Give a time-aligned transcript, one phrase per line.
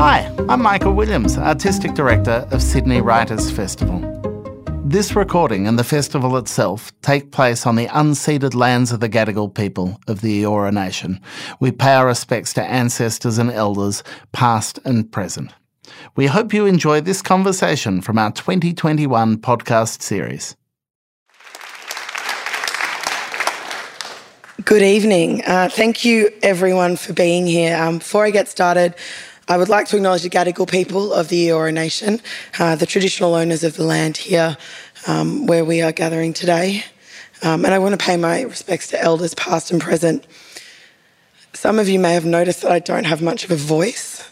[0.00, 3.98] Hi, I'm Michael Williams, Artistic Director of Sydney Writers Festival.
[4.84, 9.52] This recording and the festival itself take place on the unceded lands of the Gadigal
[9.52, 11.20] people of the Eora Nation.
[11.58, 15.52] We pay our respects to ancestors and elders, past and present.
[16.14, 20.56] We hope you enjoy this conversation from our 2021 podcast series.
[24.64, 25.42] Good evening.
[25.44, 27.76] Uh, thank you, everyone, for being here.
[27.76, 28.94] Um, before I get started,
[29.50, 32.20] I would like to acknowledge the Gadigal people of the Eora Nation,
[32.58, 34.58] uh, the traditional owners of the land here
[35.06, 36.84] um, where we are gathering today.
[37.42, 40.26] Um, and I want to pay my respects to elders past and present.
[41.54, 44.22] Some of you may have noticed that I don't have much of a voice,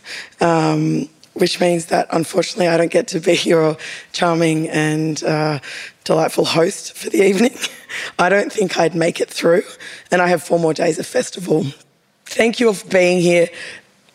[0.42, 3.78] um, which means that unfortunately I don't get to be your
[4.12, 5.60] charming and uh,
[6.04, 7.56] delightful host for the evening.
[8.18, 9.62] I don't think I'd make it through,
[10.10, 11.64] and I have four more days of festival.
[12.26, 13.48] Thank you all for being here.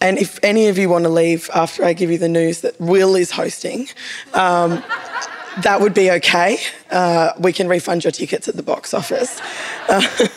[0.02, 2.80] And if any of you want to leave after I give you the news that
[2.82, 3.88] Will is hosting,
[4.34, 4.84] um,
[5.62, 6.58] that would be okay.
[6.90, 9.40] Uh, we can refund your tickets at the box office.
[9.90, 10.28] Uh,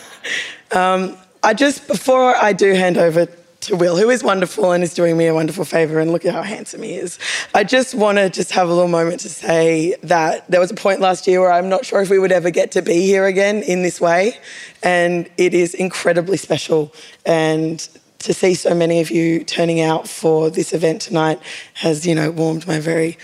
[0.72, 3.28] um, I just, before I do hand over
[3.60, 6.34] to Will, who is wonderful and is doing me a wonderful favour, and look at
[6.34, 7.18] how handsome he is.
[7.54, 10.74] I just want to just have a little moment to say that there was a
[10.74, 13.26] point last year where I'm not sure if we would ever get to be here
[13.26, 14.38] again in this way,
[14.82, 16.92] and it is incredibly special.
[17.24, 17.86] And
[18.24, 21.38] to see so many of you turning out for this event tonight
[21.74, 23.18] has, you know, warmed my very,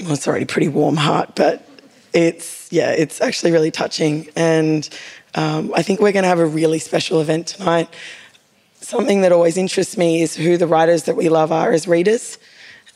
[0.00, 1.66] well, it's already pretty warm heart, but
[2.12, 4.28] it's, yeah, it's actually really touching.
[4.36, 4.86] And
[5.34, 7.88] um, I think we're going to have a really special event tonight.
[8.74, 12.36] Something that always interests me is who the writers that we love are as readers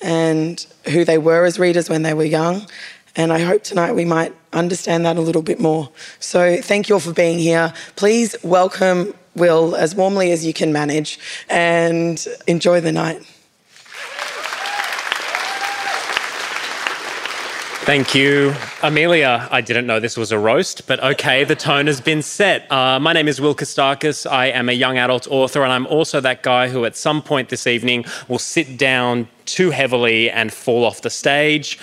[0.02, 2.66] and who they were as readers when they were young.
[3.16, 5.88] And I hope tonight we might understand that a little bit more.
[6.18, 7.72] So thank you all for being here.
[7.96, 13.22] Please welcome Will as warmly as you can manage and enjoy the night.
[17.84, 19.48] Thank you, Amelia.
[19.50, 22.70] I didn't know this was a roast, but okay, the tone has been set.
[22.70, 24.30] Uh, my name is Will Kostakis.
[24.30, 27.48] I am a young adult author, and I'm also that guy who, at some point
[27.48, 31.80] this evening, will sit down too heavily and fall off the stage.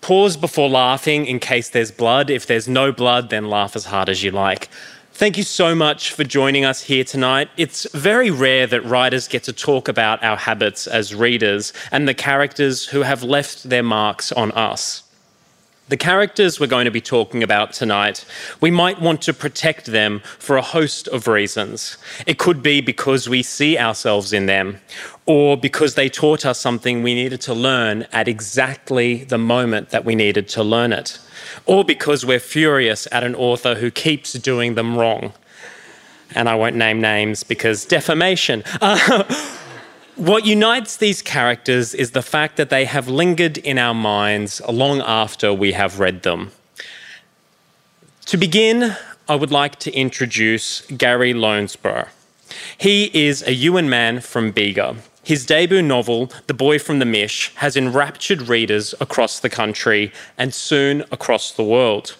[0.00, 2.30] Pause before laughing in case there's blood.
[2.30, 4.68] If there's no blood, then laugh as hard as you like.
[5.16, 7.48] Thank you so much for joining us here tonight.
[7.56, 12.12] It's very rare that writers get to talk about our habits as readers and the
[12.12, 15.05] characters who have left their marks on us.
[15.88, 18.24] The characters we're going to be talking about tonight,
[18.60, 21.96] we might want to protect them for a host of reasons.
[22.26, 24.80] It could be because we see ourselves in them,
[25.26, 30.04] or because they taught us something we needed to learn at exactly the moment that
[30.04, 31.20] we needed to learn it
[31.64, 35.32] or because we're furious at an author who keeps doing them wrong.
[36.34, 38.64] And I won't name names because defamation.
[40.16, 45.02] What unites these characters is the fact that they have lingered in our minds long
[45.02, 46.52] after we have read them.
[48.24, 48.96] To begin,
[49.28, 52.08] I would like to introduce Gary Lonesborough.
[52.78, 54.96] He is a Yuin man from Bega.
[55.22, 60.54] His debut novel, The Boy from the Mish, has enraptured readers across the country and
[60.54, 62.16] soon across the world.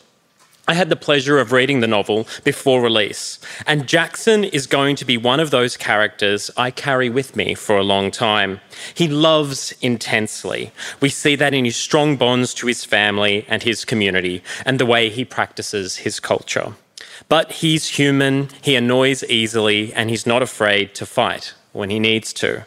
[0.68, 3.38] I had the pleasure of reading the novel before release,
[3.68, 7.78] and Jackson is going to be one of those characters I carry with me for
[7.78, 8.60] a long time.
[8.92, 10.72] He loves intensely.
[11.00, 14.86] We see that in his strong bonds to his family and his community, and the
[14.86, 16.74] way he practices his culture.
[17.28, 22.32] But he's human, he annoys easily, and he's not afraid to fight when he needs
[22.34, 22.66] to.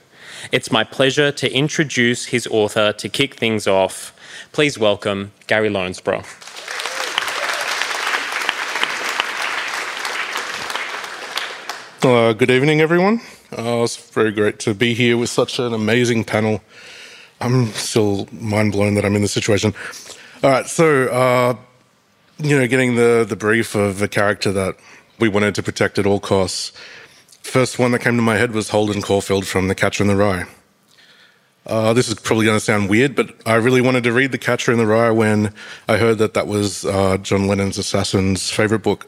[0.54, 4.14] It's my pleasure to introduce his author to kick things off.
[4.54, 6.49] Please welcome Gary Lonesborough.
[12.02, 13.22] Uh, good evening, everyone.
[13.58, 16.62] Uh, it's very great to be here with such an amazing panel.
[17.42, 19.74] I'm still mind blown that I'm in this situation.
[20.44, 21.56] All right, so uh,
[22.38, 24.76] you know, getting the the brief of a character that
[25.20, 26.72] we wanted to protect at all costs
[27.50, 30.16] First one that came to my head was Holden Caulfield from The Catcher in the
[30.16, 30.46] Rye.
[31.66, 34.38] Uh, this is probably going to sound weird, but I really wanted to read The
[34.38, 35.52] Catcher in the Rye when
[35.88, 39.08] I heard that that was uh, John Lennon's Assassin's favorite book.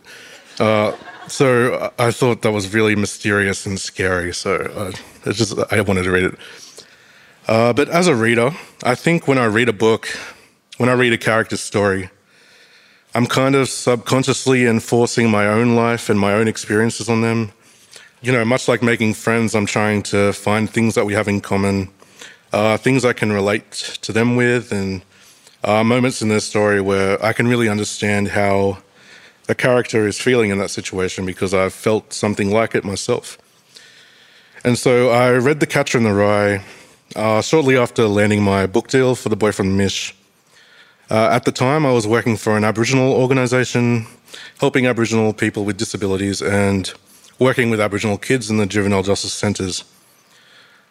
[0.60, 0.94] Uh,
[1.28, 4.34] so I thought that was really mysterious and scary.
[4.34, 4.92] So uh,
[5.26, 6.36] it's just I wanted to read it.
[7.48, 8.52] Uh, but as a reader,
[8.84, 10.08] I think when I read a book,
[10.78, 12.10] when I read a character's story,
[13.14, 17.52] I'm kind of subconsciously enforcing my own life and my own experiences on them
[18.22, 21.42] you know, much like making friends, I'm trying to find things that we have in
[21.42, 21.90] common,
[22.54, 23.72] uh, things I can relate
[24.02, 25.02] to them with, and
[25.64, 28.78] uh, moments in their story where I can really understand how
[29.50, 33.38] a character is feeling in that situation because I've felt something like it myself.
[34.64, 36.64] And so I read The Catcher in the Rye
[37.16, 40.16] uh, shortly after landing my book deal for The Boy from Mish.
[41.10, 44.06] Uh, at the time, I was working for an Aboriginal organisation,
[44.60, 46.94] helping Aboriginal people with disabilities and
[47.40, 49.84] working with Aboriginal kids in the juvenile justice centres.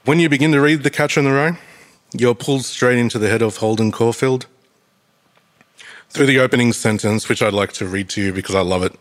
[0.05, 1.59] When you begin to read The Catcher in the Rye,
[2.13, 4.47] you're pulled straight into the head of Holden Caulfield
[6.11, 8.93] through the opening sentence, which I'd like to read to you because I love it.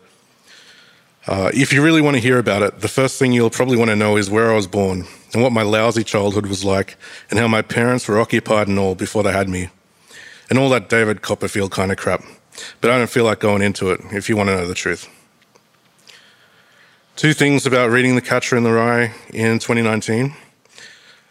[1.26, 3.90] Uh, if you really want to hear about it, the first thing you'll probably want
[3.90, 6.96] to know is where I was born and what my lousy childhood was like
[7.28, 9.68] and how my parents were occupied and all before they had me.
[10.48, 12.24] And all that David Copperfield kind of crap.
[12.80, 15.08] But I don't feel like going into it if you want to know the truth.
[17.16, 20.34] Two things about reading The Catcher in the Rye in 2019.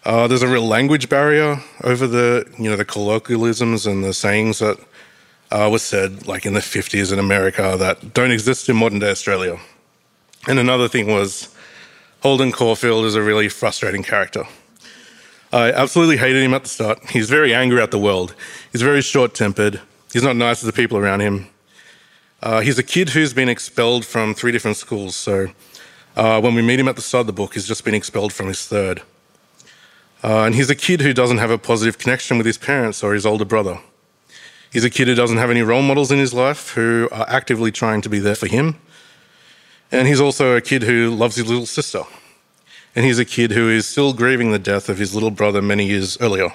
[0.06, 4.60] Uh, there's a real language barrier over the, you know, the colloquialisms and the sayings
[4.60, 4.78] that
[5.52, 9.10] uh, was said, like in the 50s in America, that don't exist in modern day
[9.10, 9.60] Australia.
[10.48, 11.54] And another thing was
[12.22, 14.44] Holden Caulfield is a really frustrating character.
[15.52, 17.10] I absolutely hated him at the start.
[17.10, 18.36] He's very angry at the world.
[18.72, 19.82] He's very short tempered.
[20.14, 21.48] He's not nice to the people around him.
[22.42, 25.16] Uh, he's a kid who's been expelled from three different schools.
[25.16, 25.48] So
[26.16, 28.32] uh, when we meet him at the start of the book, he's just been expelled
[28.32, 29.02] from his third.
[30.24, 33.14] Uh, and he's a kid who doesn't have a positive connection with his parents or
[33.14, 33.80] his older brother.
[34.72, 37.72] He's a kid who doesn't have any role models in his life who are actively
[37.72, 38.76] trying to be there for him
[39.92, 42.04] and he's also a kid who loves his little sister.
[42.96, 45.86] And he's a kid who is still grieving the death of his little brother many
[45.86, 46.50] years earlier.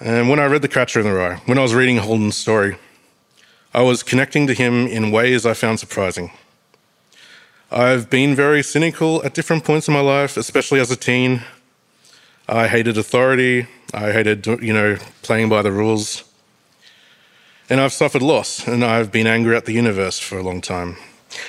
[0.00, 2.76] And when I read The Catcher in the Rye, when I was reading Holden's story,
[3.74, 6.30] I was connecting to him in ways I found surprising.
[7.70, 11.42] I've been very cynical at different points in my life, especially as a teen.
[12.48, 13.66] I hated authority.
[13.94, 16.24] I hated, you know, playing by the rules.
[17.68, 20.96] And I've suffered loss, and I've been angry at the universe for a long time.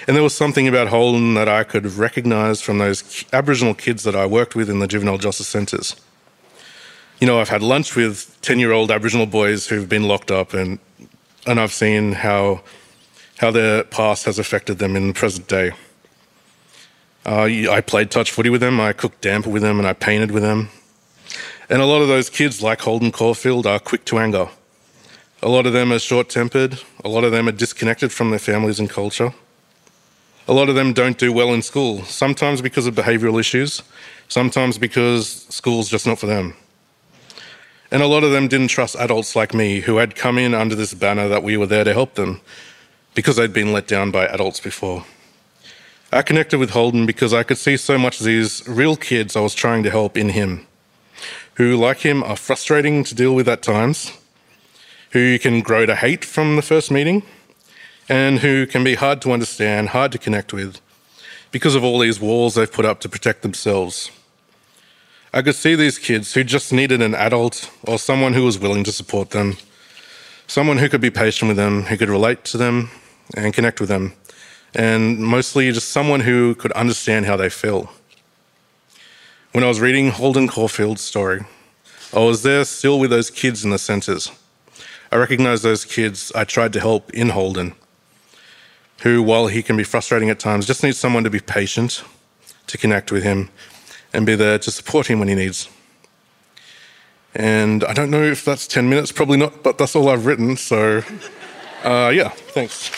[0.07, 4.15] And there was something about Holden that I could recognize from those Aboriginal kids that
[4.15, 5.95] I worked with in the juvenile justice centres.
[7.19, 10.53] You know, I've had lunch with 10 year old Aboriginal boys who've been locked up,
[10.53, 10.79] and,
[11.45, 12.61] and I've seen how,
[13.37, 15.71] how their past has affected them in the present day.
[17.25, 20.31] Uh, I played touch footy with them, I cooked damper with them, and I painted
[20.31, 20.69] with them.
[21.69, 24.47] And a lot of those kids, like Holden Caulfield, are quick to anger.
[25.41, 28.39] A lot of them are short tempered, a lot of them are disconnected from their
[28.39, 29.33] families and culture.
[30.47, 33.83] A lot of them don't do well in school, sometimes because of behavioural issues,
[34.29, 36.53] sometimes because school's just not for them.
[37.91, 40.75] And a lot of them didn't trust adults like me who had come in under
[40.75, 42.41] this banner that we were there to help them
[43.13, 45.05] because they'd been let down by adults before.
[46.11, 49.41] I connected with Holden because I could see so much of these real kids I
[49.41, 50.66] was trying to help in him,
[51.57, 54.11] who, like him, are frustrating to deal with at times,
[55.11, 57.23] who you can grow to hate from the first meeting
[58.07, 60.79] and who can be hard to understand, hard to connect with,
[61.51, 64.11] because of all these walls they've put up to protect themselves.
[65.33, 68.83] I could see these kids who just needed an adult or someone who was willing
[68.83, 69.57] to support them,
[70.45, 72.91] someone who could be patient with them, who could relate to them
[73.35, 74.13] and connect with them,
[74.75, 77.91] and mostly just someone who could understand how they feel.
[79.57, 81.43] When I was reading Holden Caulfield's story,
[82.13, 84.31] I was there still with those kids in the centres.
[85.11, 87.73] I recognized those kids I tried to help in Holden
[89.01, 92.03] who, while he can be frustrating at times, just needs someone to be patient,
[92.67, 93.49] to connect with him,
[94.13, 95.67] and be there to support him when he needs.
[97.33, 100.55] And I don't know if that's 10 minutes, probably not, but that's all I've written.
[100.55, 101.01] So,
[101.83, 102.91] uh, yeah, thanks.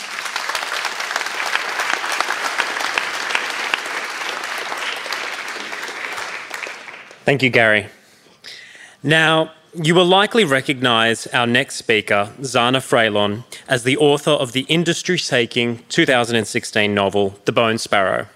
[7.24, 7.86] Thank you, Gary.
[9.02, 14.62] Now, you will likely recognise our next speaker, Zana Fraillon, as the author of the
[14.62, 18.26] industry shaking 2016 novel, The Bone Sparrow.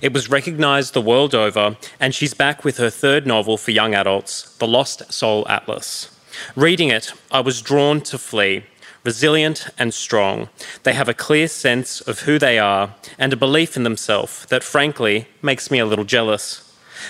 [0.00, 3.94] It was recognised the world over, and she's back with her third novel for young
[3.94, 6.16] adults, The Lost Soul Atlas.
[6.54, 8.64] Reading it, I was drawn to Flea,
[9.04, 10.48] resilient and strong.
[10.84, 14.62] They have a clear sense of who they are and a belief in themselves that,
[14.62, 16.67] frankly, makes me a little jealous.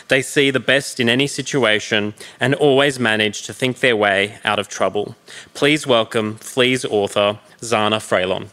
[0.09, 4.59] They see the best in any situation and always manage to think their way out
[4.59, 5.17] of trouble.
[5.55, 8.49] Please welcome Flea's author, Zana Fraillon.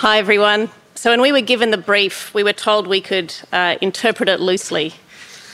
[0.00, 0.68] Hi, everyone.
[0.94, 4.40] So, when we were given the brief, we were told we could uh, interpret it
[4.40, 4.92] loosely,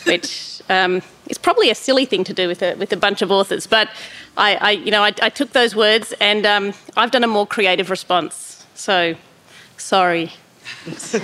[0.05, 3.31] which um, is probably a silly thing to do with a, with a bunch of
[3.31, 3.67] authors.
[3.67, 3.89] But
[4.37, 7.47] I, I you know, I, I, took those words and um, I've done a more
[7.47, 8.65] creative response.
[8.75, 9.15] So,
[9.77, 10.33] sorry.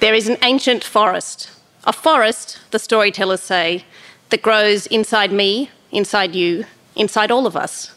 [0.00, 1.50] there is an ancient forest,
[1.84, 3.84] a forest, the storytellers say,
[4.30, 6.64] that grows inside me, inside you,
[6.94, 7.94] inside all of us.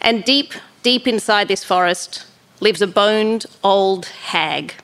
[0.00, 2.26] And deep, deep inside this forest
[2.60, 4.74] lives a boned old hag.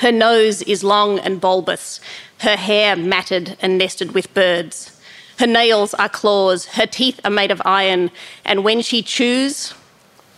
[0.00, 2.00] Her nose is long and bulbous,
[2.40, 5.00] her hair matted and nested with birds.
[5.38, 8.10] Her nails are claws, her teeth are made of iron,
[8.44, 9.72] and when she chews,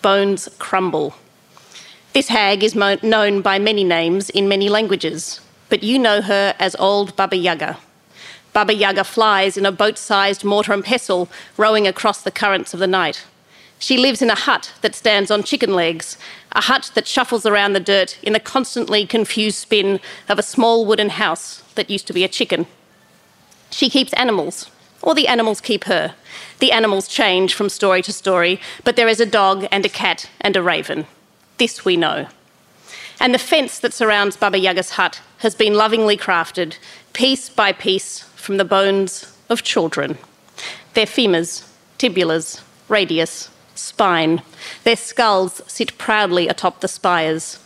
[0.02, 1.14] bones crumble.
[2.12, 6.57] This hag is mo- known by many names in many languages, but you know her
[6.59, 7.79] as Old Baba Yaga.
[8.52, 12.81] Baba Yaga flies in a boat sized mortar and pestle, rowing across the currents of
[12.81, 13.25] the night.
[13.79, 16.19] She lives in a hut that stands on chicken legs,
[16.50, 20.85] a hut that shuffles around the dirt in the constantly confused spin of a small
[20.85, 22.67] wooden house that used to be a chicken.
[23.71, 24.69] She keeps animals,
[25.00, 26.17] or the animals keep her.
[26.59, 30.29] The animals change from story to story, but there is a dog and a cat
[30.40, 31.07] and a raven.
[31.61, 32.26] This we know.
[33.21, 36.79] And the fence that surrounds Baba Yaga's hut has been lovingly crafted,
[37.12, 40.17] piece by piece, from the bones of children.
[40.95, 44.40] Their femurs, tibulas, radius, spine.
[44.85, 47.59] Their skulls sit proudly atop the spires.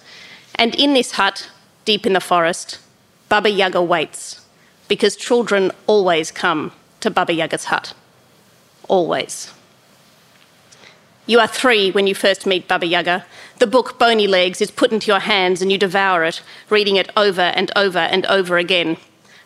[0.57, 1.49] And in this hut,
[1.85, 2.81] deep in the forest,
[3.29, 4.45] Baba Yaga waits,
[4.89, 7.95] because children always come to Baba Yaga's hut.
[8.89, 9.53] Always.
[11.27, 13.25] You are three when you first meet Baba Yaga.
[13.59, 17.11] The book Bony Legs is put into your hands and you devour it, reading it
[17.17, 18.97] over and over and over again.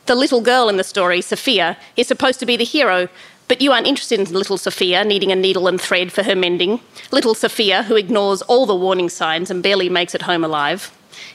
[0.06, 3.08] The little girl in the story, Sophia, is supposed to be the hero,
[3.48, 6.80] but you aren't interested in little Sophia needing a needle and thread for her mending.
[7.12, 10.90] Little Sophia, who ignores all the warning signs and barely makes it home alive.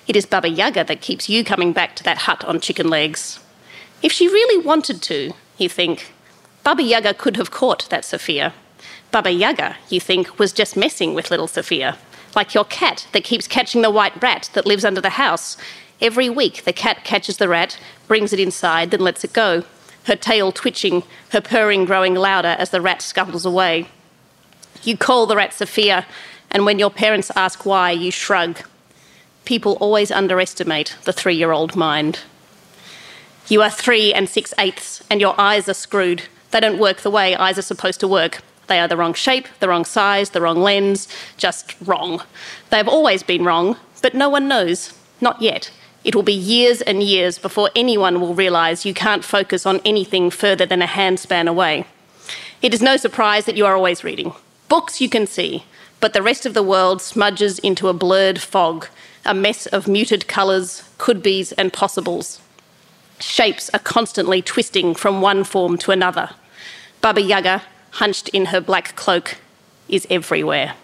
[0.08, 3.40] It is Baba Yaga that keeps you coming back to that hut on chicken legs.
[4.02, 6.12] If she really wanted to, you think,
[6.64, 8.54] Baba Yaga could have caught that Sophia.
[9.12, 11.98] Baba Yaga, you think, was just messing with little Sophia,
[12.36, 15.58] like your cat that keeps catching the white rat that lives under the house.
[16.02, 19.64] Every week, the cat catches the rat, brings it inside, then lets it go,
[20.06, 23.88] her tail twitching, her purring growing louder as the rat scuttles away.
[24.84, 26.06] You call the rat Sophia,
[26.52, 28.60] and when your parents ask why, you shrug.
[29.46, 32.20] People always underestimate the three year old mind.
[33.48, 36.24] You are three and six eighths, and your eyes are screwed.
[36.52, 38.42] They don't work the way eyes are supposed to work.
[38.68, 42.22] They are the wrong shape, the wrong size, the wrong lens, just wrong.
[42.70, 44.94] They have always been wrong, but no one knows.
[45.22, 45.72] Not yet.
[46.04, 50.30] It will be years and years before anyone will realise you can't focus on anything
[50.30, 51.86] further than a handspan away.
[52.62, 54.34] It is no surprise that you are always reading.
[54.68, 55.64] Books you can see,
[56.00, 58.88] but the rest of the world smudges into a blurred fog,
[59.26, 62.42] a mess of muted colours, could be's, and possibles.
[63.20, 66.32] Shapes are constantly twisting from one form to another.
[67.00, 69.38] Baba Yaga, hunched in her black cloak,
[69.88, 70.76] is everywhere.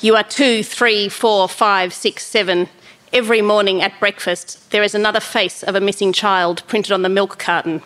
[0.00, 2.68] You are two, three, four, five, six, seven.
[3.12, 7.08] Every morning at breakfast, there is another face of a missing child printed on the
[7.08, 7.82] milk carton.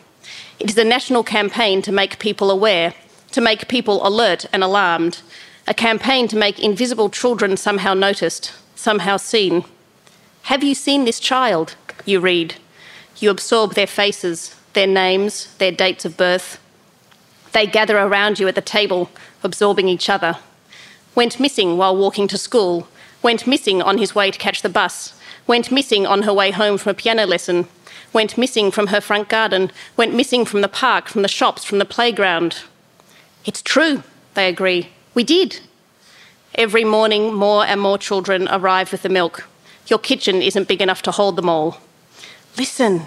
[0.58, 2.94] It is a national campaign to make people aware,
[3.32, 5.20] to make people alert and alarmed,
[5.66, 9.64] a campaign to make invisible children somehow noticed, somehow seen.
[10.42, 11.74] Have you seen this child?
[12.04, 12.54] You read.
[13.18, 16.60] You absorb their faces, their names, their dates of birth.
[17.56, 19.08] They gather around you at the table,
[19.42, 20.36] absorbing each other.
[21.14, 22.86] Went missing while walking to school,
[23.22, 26.76] went missing on his way to catch the bus, went missing on her way home
[26.76, 27.66] from a piano lesson,
[28.12, 31.78] went missing from her front garden, went missing from the park, from the shops, from
[31.78, 32.58] the playground.
[33.46, 34.02] It's true,
[34.34, 34.90] they agree.
[35.14, 35.60] We did.
[36.56, 39.48] Every morning, more and more children arrive with the milk.
[39.86, 41.78] Your kitchen isn't big enough to hold them all.
[42.58, 43.04] Listen,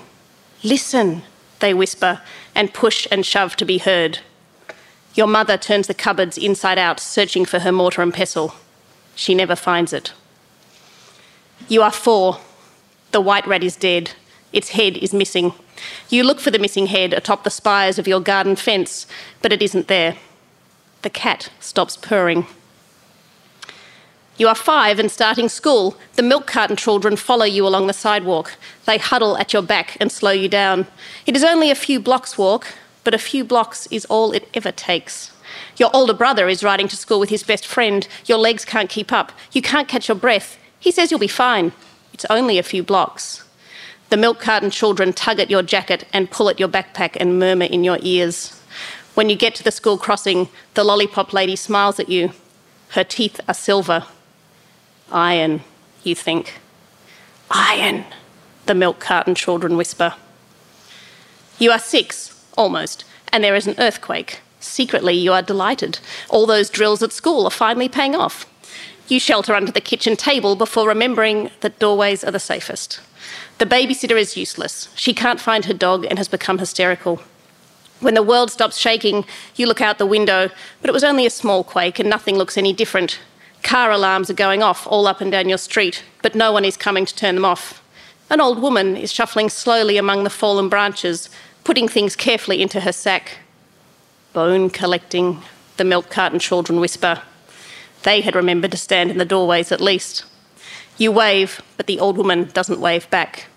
[0.63, 1.22] listen,
[1.60, 2.22] they whisper
[2.56, 4.22] and push and shove to be heard.
[5.16, 8.54] Your mother turns the cupboards inside out, searching for her mortar and pestle.
[9.16, 10.13] She never finds it.
[11.68, 12.39] You are four.
[13.12, 14.12] The white rat is dead.
[14.54, 15.54] Its head is missing.
[16.10, 19.08] You look for the missing head atop the spires of your garden fence,
[19.42, 20.16] but it isn't there.
[21.01, 22.46] The cat stops purring.
[24.38, 25.98] You are five and starting school.
[26.16, 28.56] The milk carton children follow you along the sidewalk.
[28.86, 30.88] They huddle at your back and slow you down.
[31.25, 32.68] It is only a few blocks walk,
[33.03, 35.32] but a few blocks is all it ever takes.
[35.77, 38.08] Your older brother is riding to school with his best friend.
[38.25, 39.32] Your legs can't keep up.
[39.51, 40.58] You can't catch your breath.
[40.79, 41.72] He says you'll be fine.
[42.13, 43.44] It's only a few blocks.
[44.10, 47.65] The milk carton children tug at your jacket and pull at your backpack and murmur
[47.65, 48.60] in your ears.
[49.13, 52.32] When you get to the school crossing, the lollipop lady smiles at you.
[52.89, 54.06] Her teeth are silver.
[55.12, 55.62] Iron,
[56.03, 56.60] you think.
[57.51, 58.06] Iron,
[58.65, 60.15] the milk carton children whisper.
[61.60, 62.28] You are six,
[62.60, 64.42] almost, and there is an earthquake.
[64.60, 66.00] Secretly, you are delighted.
[66.30, 68.46] All those drills at school are finally paying off.
[69.08, 73.00] You shelter under the kitchen table before remembering that doorways are the safest.
[73.58, 74.89] The babysitter is useless.
[74.96, 77.22] She can't find her dog and has become hysterical.
[78.01, 79.25] When the world stops shaking,
[79.56, 80.50] you look out the window,
[80.82, 83.20] but it was only a small quake and nothing looks any different.
[83.63, 86.78] Car alarms are going off all up and down your street, but no one is
[86.78, 87.84] coming to turn them off.
[88.30, 91.30] An old woman is shuffling slowly among the fallen branches,
[91.70, 93.38] putting things carefully into her sack.
[94.34, 95.40] Bone collecting,
[95.78, 97.22] the milk carton children whisper.
[98.02, 100.26] They had remembered to stand in the doorways at least.
[100.98, 103.50] You wave, but the old woman doesn't wave back.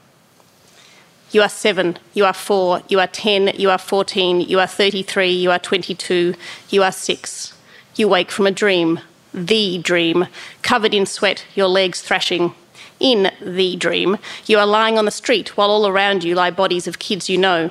[1.30, 5.30] You are seven, you are four, you are ten, you are fourteen, you are 33,
[5.30, 6.34] you are 22,
[6.68, 7.54] you are six.
[7.96, 9.00] You wake from a dream,
[9.32, 10.26] the dream,
[10.60, 12.54] covered in sweat, your legs thrashing.
[13.00, 16.86] In the dream, you are lying on the street while all around you lie bodies
[16.86, 17.70] of kids you know.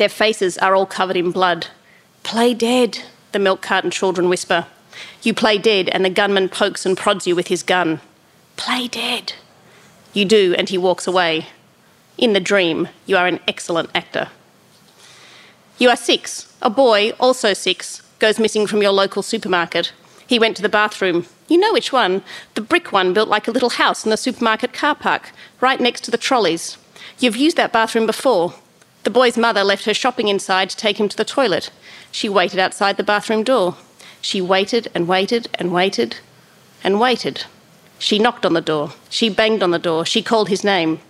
[0.00, 1.66] Their faces are all covered in blood.
[2.22, 3.00] Play dead,
[3.32, 4.66] the milk carton children whisper.
[5.22, 8.00] You play dead, and the gunman pokes and prods you with his gun.
[8.56, 9.34] Play dead.
[10.14, 11.48] You do, and he walks away.
[12.16, 14.28] In the dream, you are an excellent actor.
[15.76, 16.50] You are six.
[16.62, 19.92] A boy, also six, goes missing from your local supermarket.
[20.26, 21.26] He went to the bathroom.
[21.46, 22.22] You know which one?
[22.54, 26.04] The brick one built like a little house in the supermarket car park, right next
[26.04, 26.78] to the trolleys.
[27.18, 28.54] You've used that bathroom before.
[29.04, 31.70] The boy's mother left her shopping inside to take him to the toilet.
[32.12, 33.76] She waited outside the bathroom door.
[34.20, 36.16] She waited and waited and waited
[36.84, 37.44] and waited.
[37.98, 38.92] She knocked on the door.
[39.08, 40.04] She banged on the door.
[40.04, 41.00] She called his name.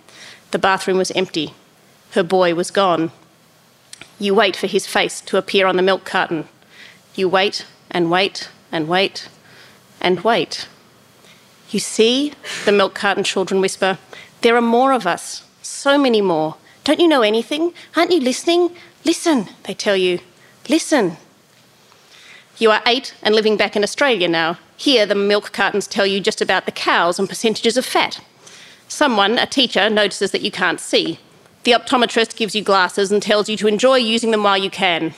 [0.51, 1.53] The bathroom was empty.
[2.11, 3.11] Her boy was gone.
[4.19, 6.47] You wait for his face to appear on the milk carton.
[7.15, 9.29] You wait and wait and wait
[9.99, 10.67] and wait.
[11.69, 12.33] You see,
[12.65, 13.97] the milk carton children whisper,
[14.41, 16.55] there are more of us, so many more.
[16.83, 17.73] Don't you know anything?
[17.95, 18.75] Aren't you listening?
[19.05, 20.19] Listen, they tell you.
[20.67, 21.17] Listen.
[22.57, 24.57] You are eight and living back in Australia now.
[24.77, 28.23] Here, the milk cartons tell you just about the cows and percentages of fat.
[28.87, 31.19] Someone, a teacher, notices that you can't see.
[31.63, 35.13] The optometrist gives you glasses and tells you to enjoy using them while you can.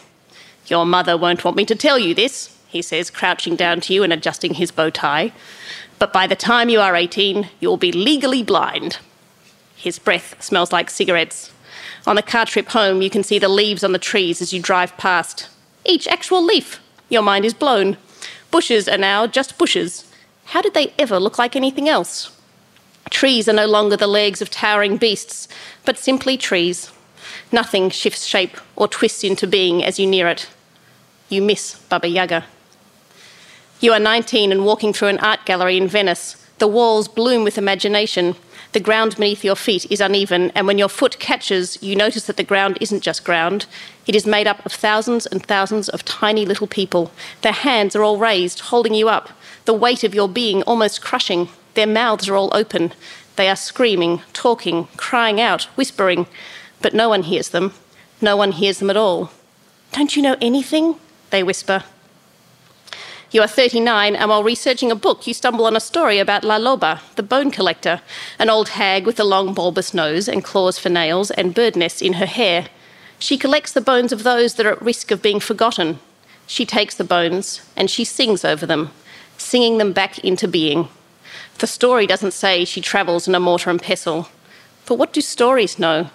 [0.68, 4.04] Your mother won't want me to tell you this, he says, crouching down to you
[4.04, 5.32] and adjusting his bow tie.
[5.98, 8.98] But by the time you are 18, you'll be legally blind.
[9.76, 11.53] His breath smells like cigarettes.
[12.06, 14.62] On the car trip home, you can see the leaves on the trees as you
[14.62, 15.48] drive past.
[15.86, 16.80] Each actual leaf.
[17.10, 17.98] Your mind is blown.
[18.52, 20.06] Bushes are now just bushes.
[20.46, 22.36] How did they ever look like anything else?
[23.10, 25.48] Trees are no longer the legs of towering beasts,
[25.86, 26.92] but simply trees.
[27.52, 30.50] Nothing shifts shape or twists into being as you near it.
[31.30, 32.46] You miss Baba Yaga.
[33.80, 36.36] You are 19 and walking through an art gallery in Venice.
[36.60, 38.36] The walls bloom with imagination.
[38.74, 42.38] The ground beneath your feet is uneven, and when your foot catches, you notice that
[42.38, 43.68] the ground isn't just ground.
[44.08, 47.12] It is made up of thousands and thousands of tiny little people.
[47.44, 49.30] Their hands are all raised, holding you up,
[49.66, 51.50] the weight of your being almost crushing.
[51.76, 52.94] Their mouths are all open.
[53.36, 56.26] They are screaming, talking, crying out, whispering,
[56.82, 57.74] but no one hears them.
[58.22, 59.30] No one hears them at all.
[59.92, 60.96] Don't you know anything?
[61.30, 61.84] They whisper.
[63.34, 66.60] You are 39, and while researching a book, you stumble on a story about La
[66.60, 68.00] Loba, the bone collector,
[68.38, 72.00] an old hag with a long bulbous nose and claws for nails and bird nests
[72.00, 72.68] in her hair.
[73.18, 75.98] She collects the bones of those that are at risk of being forgotten.
[76.46, 78.92] She takes the bones and she sings over them,
[79.36, 80.90] singing them back into being.
[81.58, 84.28] The story doesn't say she travels in a mortar and pestle.
[84.86, 86.12] But what do stories know?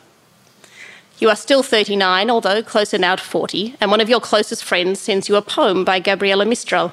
[1.20, 5.00] You are still 39, although closer now to 40, and one of your closest friends
[5.00, 6.92] sends you a poem by Gabriela Mistral.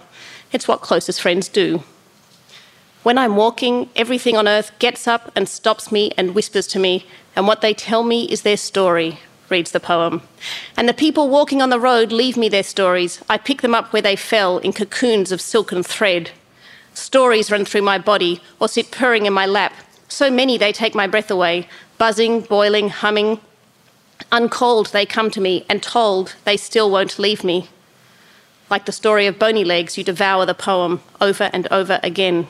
[0.51, 1.83] It's what closest friends do.
[3.03, 7.05] When I'm walking, everything on earth gets up and stops me and whispers to me,
[7.35, 10.23] and what they tell me is their story, reads the poem.
[10.75, 13.23] And the people walking on the road leave me their stories.
[13.29, 16.31] I pick them up where they fell in cocoons of silken thread.
[16.95, 19.73] Stories run through my body or sit purring in my lap.
[20.07, 21.67] So many they take my breath away,
[21.99, 23.39] buzzing, boiling, humming.
[24.31, 27.69] Uncalled they come to me, and told they still won't leave me.
[28.69, 32.47] Like the story of Bony Legs, you devour the poem over and over again.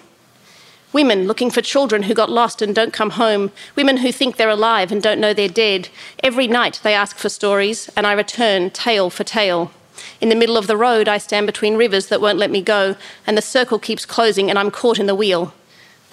[0.94, 3.52] Women looking for children who got lost and don't come home.
[3.76, 5.90] Women who think they're alive and don't know they're dead.
[6.24, 9.72] Every night they ask for stories, and I return tale for tale.
[10.22, 12.96] In the middle of the road, I stand between rivers that won't let me go,
[13.28, 15.54] and the circle keeps closing, and I'm caught in the wheel.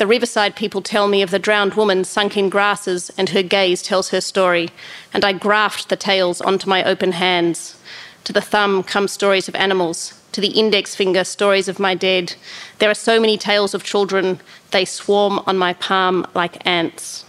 [0.02, 3.82] The riverside people tell me of the drowned woman sunk in grasses, and her gaze
[3.84, 4.70] tells her story,
[5.14, 7.76] and I graft the tales onto my open hands.
[8.24, 12.34] To the thumb come stories of animals, to the index finger, stories of my dead.
[12.80, 14.40] There are so many tales of children,
[14.72, 17.24] they swarm on my palm like ants.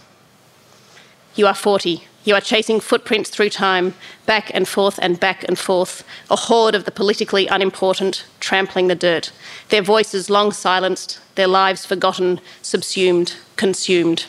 [1.36, 2.02] You are 40.
[2.24, 3.92] You are chasing footprints through time,
[4.24, 8.94] back and forth and back and forth, a horde of the politically unimportant trampling the
[8.94, 9.30] dirt,
[9.68, 14.24] their voices long silenced, their lives forgotten, subsumed, consumed.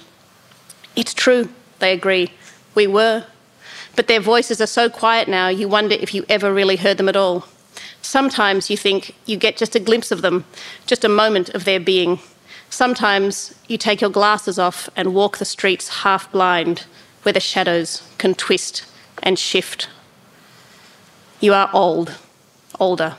[0.95, 2.31] It's true, they agree.
[2.73, 3.25] We were.
[3.95, 7.07] But their voices are so quiet now, you wonder if you ever really heard them
[7.09, 7.47] at all.
[8.01, 10.43] Sometimes you think you get just a glimpse of them,
[10.85, 12.19] just a moment of their being.
[12.69, 16.85] Sometimes you take your glasses off and walk the streets half blind,
[17.25, 18.85] where the shadows can twist
[19.23, 19.89] and shift.
[21.39, 22.13] You are old,
[22.79, 23.15] older,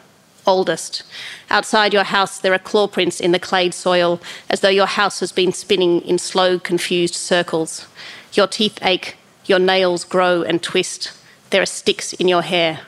[0.47, 1.03] oldest.
[1.51, 5.19] Outside your house, there are claw prints in the clayed soil, as though your house
[5.19, 7.89] has been spinning in slow, confused circles.
[8.33, 11.13] Your teeth ache, your nails grow and twist.
[11.51, 12.83] There are sticks in your hair.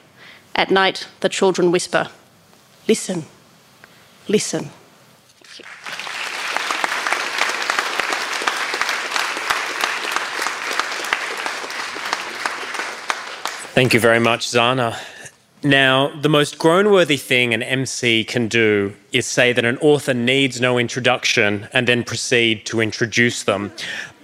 [0.55, 2.11] At night, the children whisper,
[2.87, 3.25] Listen,
[4.29, 4.71] listen.
[13.79, 14.99] Thank you very much, Zana.
[15.63, 20.61] Now, the most groan-worthy thing an MC can do is say that an author needs
[20.61, 23.71] no introduction and then proceed to introduce them.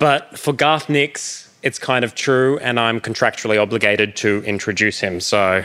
[0.01, 5.21] But for Garth Nix, it's kind of true, and I'm contractually obligated to introduce him.
[5.21, 5.65] So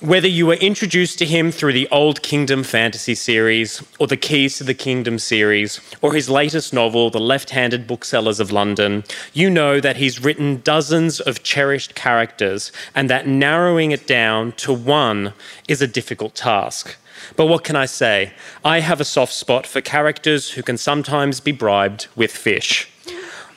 [0.00, 4.56] whether you were introduced to him through the Old Kingdom fantasy series, or the Keys
[4.58, 9.50] to the Kingdom series, or his latest novel, The Left Handed Booksellers of London, you
[9.50, 15.32] know that he's written dozens of cherished characters and that narrowing it down to one
[15.66, 16.96] is a difficult task.
[17.34, 18.32] But what can I say?
[18.64, 22.88] I have a soft spot for characters who can sometimes be bribed with fish.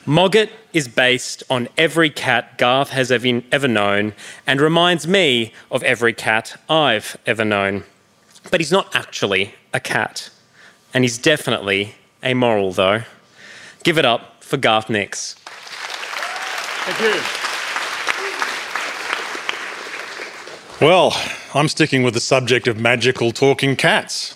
[0.06, 4.14] Mogget is based on every cat Garth has ever known
[4.46, 7.84] and reminds me of every cat I've ever known.
[8.50, 10.30] But he's not actually a cat.
[10.92, 13.02] And he's definitely amoral, though.
[13.84, 15.34] Give it up for Garth Nix.
[16.84, 17.20] Thank you.
[20.84, 21.16] Well,
[21.54, 24.34] I'm sticking with the subject of magical talking cats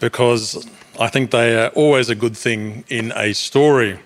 [0.00, 0.66] because
[0.98, 3.98] I think they are always a good thing in a story.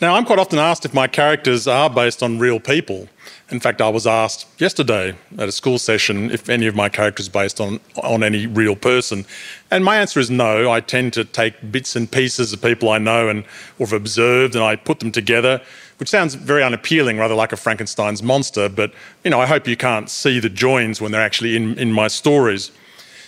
[0.00, 3.08] Now, I'm quite often asked if my characters are based on real people.
[3.50, 7.28] In fact, I was asked yesterday at a school session if any of my characters
[7.28, 9.24] based on, on any real person.
[9.72, 10.70] And my answer is no.
[10.70, 13.40] I tend to take bits and pieces of people I know and
[13.80, 15.60] or have observed and I put them together,
[15.96, 18.68] which sounds very unappealing, rather like a Frankenstein's monster.
[18.68, 18.92] But,
[19.24, 22.06] you know, I hope you can't see the joins when they're actually in, in my
[22.06, 22.70] stories.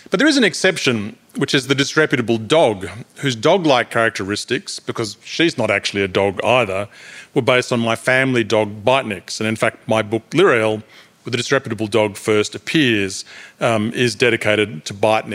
[0.09, 5.17] But there is an exception, which is the disreputable dog, whose dog like characteristics, because
[5.23, 6.87] she's not actually a dog either,
[7.33, 10.83] were based on my family dog Bite And in fact, my book Lirael,
[11.23, 13.23] where the disreputable dog first appears,
[13.59, 15.25] um, is dedicated to Bite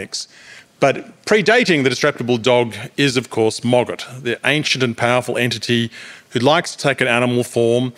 [0.80, 5.90] But predating the disreputable dog is, of course, Mogget, the ancient and powerful entity
[6.30, 7.94] who likes to take an animal form,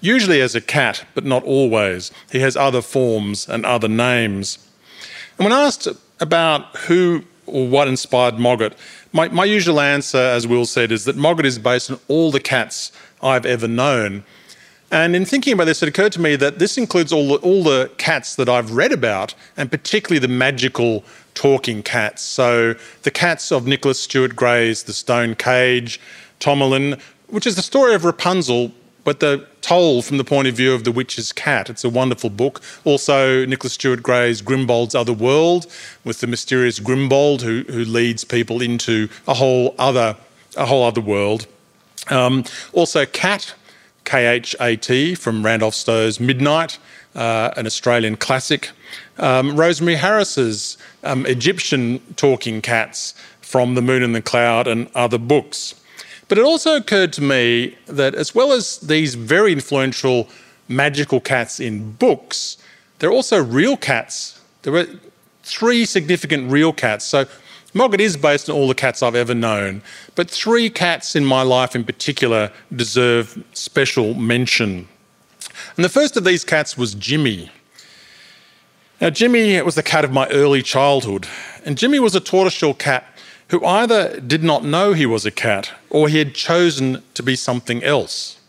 [0.00, 2.12] usually as a cat, but not always.
[2.30, 4.58] He has other forms and other names.
[5.38, 5.88] And when asked
[6.20, 8.74] about who or what inspired Mogget,
[9.12, 12.40] my, my usual answer, as Will said, is that Mogget is based on all the
[12.40, 14.24] cats I've ever known.
[14.90, 17.62] And in thinking about this, it occurred to me that this includes all the, all
[17.62, 21.02] the cats that I've read about, and particularly the magical
[21.34, 22.22] talking cats.
[22.22, 25.98] So the cats of Nicholas Stuart Gray's The Stone Cage,
[26.40, 28.72] Tomlyn, which is the story of Rapunzel
[29.04, 31.70] but the toll from the point of view of the witch's cat.
[31.70, 32.60] It's a wonderful book.
[32.84, 35.66] Also, Nicholas Stuart Gray's Grimbald's Other World,
[36.04, 40.16] with the mysterious Grimbald who, who leads people into a whole other,
[40.56, 41.46] a whole other world.
[42.10, 43.54] Um, also, Cat,
[44.04, 46.78] K H A T, from Randolph Stow's Midnite,
[47.14, 48.70] uh, an Australian classic.
[49.18, 55.18] Um, Rosemary Harris's um, Egyptian talking cats from The Moon in the Cloud and other
[55.18, 55.74] books.
[56.32, 60.30] But it also occurred to me that as well as these very influential
[60.66, 62.56] magical cats in books,
[63.00, 64.40] there are also real cats.
[64.62, 64.86] There were
[65.42, 67.04] three significant real cats.
[67.04, 67.26] So
[67.74, 69.82] Mogget is based on all the cats I've ever known,
[70.14, 74.88] but three cats in my life in particular deserve special mention.
[75.76, 77.50] And the first of these cats was Jimmy.
[79.02, 81.28] Now, Jimmy was the cat of my early childhood,
[81.66, 83.04] and Jimmy was a tortoiseshell cat
[83.52, 87.36] who either did not know he was a cat or he had chosen to be
[87.36, 88.40] something else.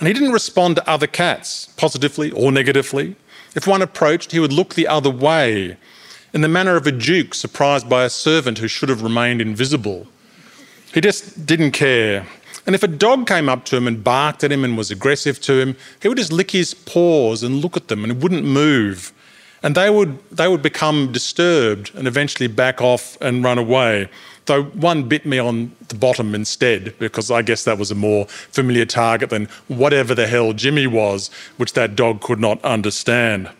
[0.00, 3.16] And he didn't respond to other cats, positively or negatively.
[3.54, 5.76] If one approached, he would look the other way,
[6.32, 10.06] in the manner of a duke surprised by a servant who should have remained invisible.
[10.94, 12.26] He just didn't care.
[12.64, 15.42] And if a dog came up to him and barked at him and was aggressive
[15.42, 19.12] to him, he would just lick his paws and look at them and wouldn't move.
[19.62, 24.08] And they would, they would become disturbed and eventually back off and run away.
[24.48, 28.26] Though one bit me on the bottom instead, because I guess that was a more
[28.26, 33.50] familiar target than whatever the hell Jimmy was, which that dog could not understand.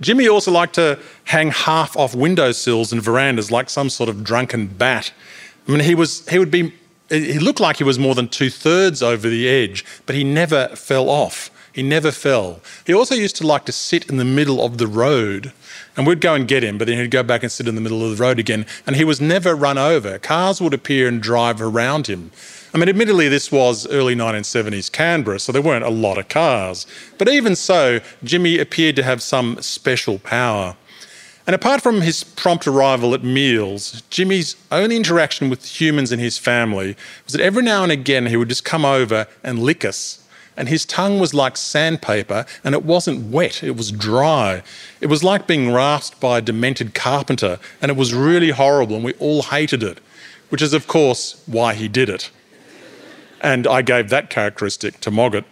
[0.00, 4.66] Jimmy also liked to hang half off windowsills and verandas like some sort of drunken
[4.66, 5.12] bat.
[5.66, 6.72] I mean, he was he would be
[7.08, 10.68] he looked like he was more than two thirds over the edge, but he never
[10.68, 11.50] fell off.
[11.72, 12.60] He never fell.
[12.86, 15.52] He also used to like to sit in the middle of the road,
[16.00, 17.80] and we'd go and get him, but then he'd go back and sit in the
[17.82, 20.18] middle of the road again, and he was never run over.
[20.18, 22.30] Cars would appear and drive around him.
[22.72, 26.86] I mean, admittedly, this was early 1970s Canberra, so there weren't a lot of cars.
[27.18, 30.74] But even so, Jimmy appeared to have some special power.
[31.46, 36.38] And apart from his prompt arrival at meals, Jimmy's only interaction with humans in his
[36.38, 40.19] family was that every now and again he would just come over and lick us.
[40.60, 44.62] And his tongue was like sandpaper, and it wasn't wet, it was dry.
[45.00, 49.02] It was like being rasped by a demented carpenter, and it was really horrible, and
[49.02, 50.00] we all hated it,
[50.50, 52.30] which is, of course, why he did it.
[53.40, 55.46] And I gave that characteristic to Mogget.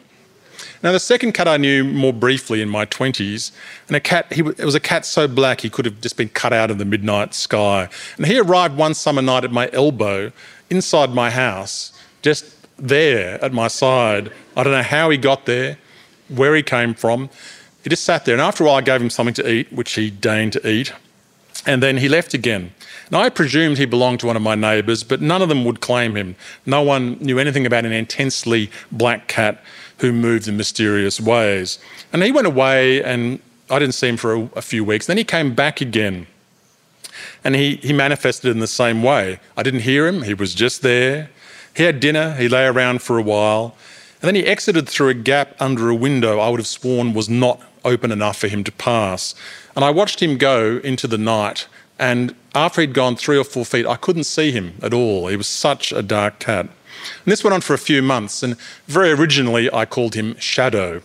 [0.83, 3.51] Now, the second cat I knew more briefly in my 20s,
[3.87, 6.29] and a cat, he, it was a cat so black he could have just been
[6.29, 7.89] cut out of the midnight sky.
[8.19, 10.33] And he arrived one summer night at my elbow
[10.69, 12.45] inside my house, just
[12.79, 14.31] there at my side.
[14.59, 15.79] I don't know how he got there,
[16.29, 17.31] where he came from.
[17.85, 19.93] He just sat there, and after a while, I gave him something to eat, which
[19.93, 20.93] he deigned to eat.
[21.65, 22.73] And then he left again.
[23.11, 25.81] Now, I presumed he belonged to one of my neighbours, but none of them would
[25.81, 26.35] claim him.
[26.67, 29.63] No one knew anything about an intensely black cat
[29.99, 31.79] who moved in mysterious ways.
[32.13, 33.41] And he went away, and
[33.71, 35.07] I didn't see him for a, a few weeks.
[35.07, 36.27] Then he came back again.
[37.45, 39.39] And he, he manifested in the same way.
[39.57, 41.31] I didn't hear him, he was just there.
[41.77, 43.77] He had dinner, he lay around for a while,
[44.21, 47.29] and then he exited through a gap under a window I would have sworn was
[47.29, 49.35] not open enough for him to pass.
[49.77, 53.65] And I watched him go into the night, and after he'd gone three or four
[53.65, 55.29] feet, I couldn't see him at all.
[55.29, 56.67] He was such a dark cat.
[56.67, 61.01] And this went on for a few months, and very originally I called him Shadow.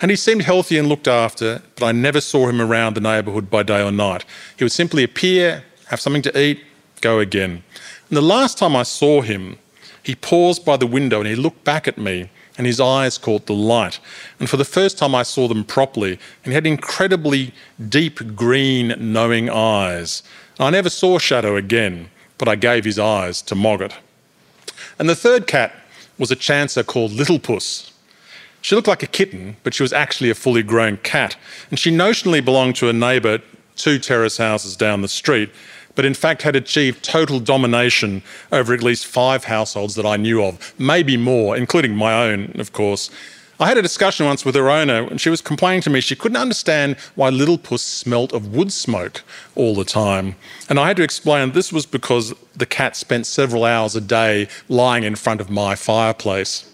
[0.00, 3.50] And he seemed healthy and looked after, but I never saw him around the neighbourhood
[3.50, 4.24] by day or night.
[4.56, 6.60] He would simply appear, have something to eat,
[7.00, 7.64] go again.
[8.08, 9.58] And the last time I saw him,
[10.08, 13.44] he paused by the window and he looked back at me, and his eyes caught
[13.44, 14.00] the light.
[14.40, 17.52] And for the first time, I saw them properly, and he had incredibly
[17.90, 20.22] deep green, knowing eyes.
[20.58, 23.92] I never saw Shadow again, but I gave his eyes to Mogget.
[24.98, 25.74] And the third cat
[26.16, 27.92] was a chancer called Little Puss.
[28.62, 31.36] She looked like a kitten, but she was actually a fully grown cat.
[31.68, 33.42] And she notionally belonged to a neighbour
[33.76, 35.50] two terrace houses down the street,
[35.98, 40.44] but in fact had achieved total domination over at least five households that I knew
[40.44, 43.10] of, maybe more, including my own, of course.
[43.58, 46.14] I had a discussion once with her owner, and she was complaining to me she
[46.14, 49.22] couldn't understand why Little Puss smelt of wood smoke
[49.56, 50.36] all the time.
[50.68, 54.46] And I had to explain this was because the cat spent several hours a day
[54.68, 56.70] lying in front of my fireplace.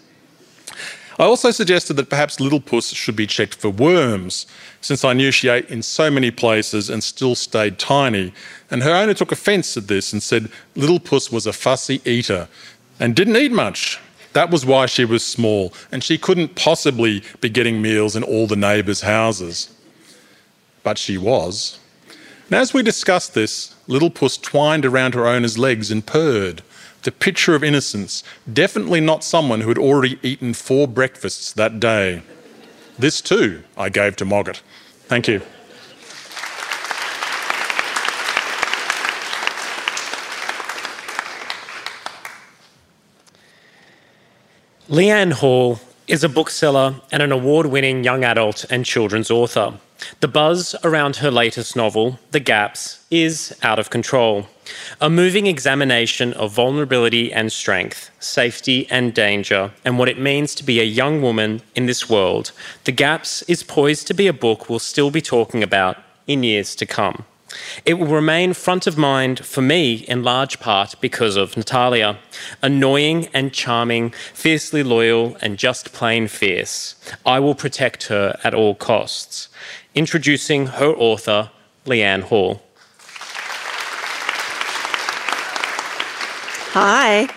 [1.17, 4.45] I also suggested that perhaps Little Puss should be checked for worms,
[4.81, 8.33] since I knew she ate in so many places and still stayed tiny.
[8.71, 12.47] And her owner took offence at this and said Little Puss was a fussy eater
[12.99, 13.99] and didn't eat much.
[14.33, 18.47] That was why she was small, and she couldn't possibly be getting meals in all
[18.47, 19.73] the neighbours' houses.
[20.83, 21.79] But she was.
[22.47, 26.63] And as we discussed this, Little Puss twined around her owner's legs and purred.
[27.03, 32.23] The picture of innocence, definitely not someone who had already eaten four breakfasts that day.
[32.99, 34.61] This too I gave to Mogget.
[35.07, 35.41] Thank you.
[44.87, 49.73] Leanne Hall is a bookseller and an award winning young adult and children's author.
[50.19, 54.45] The buzz around her latest novel, The Gaps, is out of control.
[55.01, 60.63] A moving examination of vulnerability and strength, safety and danger, and what it means to
[60.63, 62.51] be a young woman in this world.
[62.83, 66.75] The Gaps is poised to be a book we'll still be talking about in years
[66.75, 67.25] to come.
[67.85, 72.17] It will remain front of mind for me in large part because of Natalia.
[72.61, 76.95] Annoying and charming, fiercely loyal, and just plain fierce.
[77.25, 79.49] I will protect her at all costs.
[79.93, 81.51] Introducing her author,
[81.85, 82.61] Leanne Hall.
[86.73, 87.29] Hi.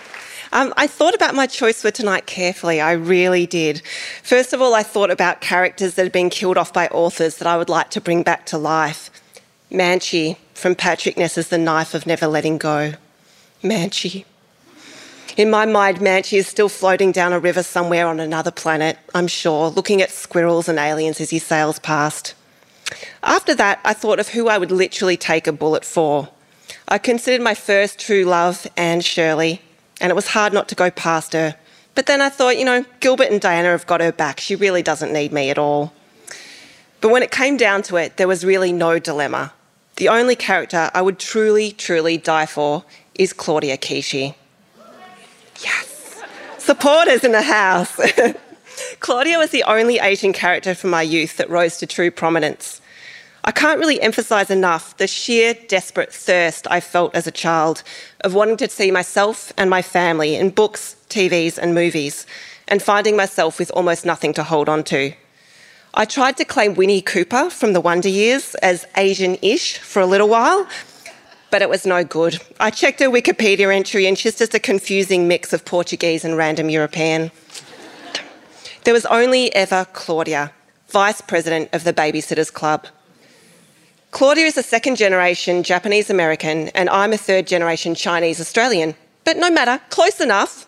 [0.51, 2.81] Um, I thought about my choice for tonight carefully.
[2.81, 3.83] I really did.
[4.23, 7.47] First of all, I thought about characters that had been killed off by authors that
[7.47, 9.08] I would like to bring back to life.
[9.71, 12.93] Manchee from Patrick Ness's The Knife of Never Letting Go.
[13.61, 14.25] Manchee.
[15.37, 19.27] In my mind, Manchee is still floating down a river somewhere on another planet, I'm
[19.27, 22.33] sure, looking at squirrels and aliens as he sails past.
[23.21, 26.29] After that, I thought of who I would literally take a bullet for.
[26.87, 29.61] I considered my first true love, Anne Shirley,
[30.01, 31.55] and it was hard not to go past her.
[31.93, 34.39] But then I thought, you know, Gilbert and Diana have got her back.
[34.39, 35.93] She really doesn't need me at all.
[37.01, 39.53] But when it came down to it, there was really no dilemma.
[39.99, 42.85] The only character I would truly, truly die for
[43.15, 44.33] is Claudia Kishi.
[45.61, 46.23] Yes.
[46.57, 47.99] Supporters in the house.
[49.01, 52.79] Claudia was the only Asian character from my youth that rose to true prominence.
[53.43, 57.83] I can't really emphasise enough the sheer desperate thirst I felt as a child
[58.21, 62.25] of wanting to see myself and my family in books, TVs, and movies,
[62.69, 65.11] and finding myself with almost nothing to hold on to.
[65.99, 70.05] I tried to claim Winnie Cooper from the Wonder Years as Asian ish for a
[70.05, 70.65] little while,
[71.51, 72.39] but it was no good.
[72.57, 76.69] I checked her Wikipedia entry and she's just a confusing mix of Portuguese and random
[76.69, 77.31] European.
[78.85, 80.53] There was only ever Claudia,
[80.87, 82.87] Vice President of the Babysitters Club.
[84.11, 88.95] Claudia is a second generation Japanese American, and I'm a third generation Chinese Australian.
[89.25, 90.65] But no matter, close enough.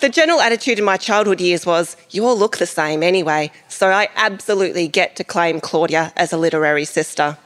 [0.00, 3.90] The general attitude in my childhood years was, you all look the same anyway, so
[3.90, 7.38] I absolutely get to claim Claudia as a literary sister.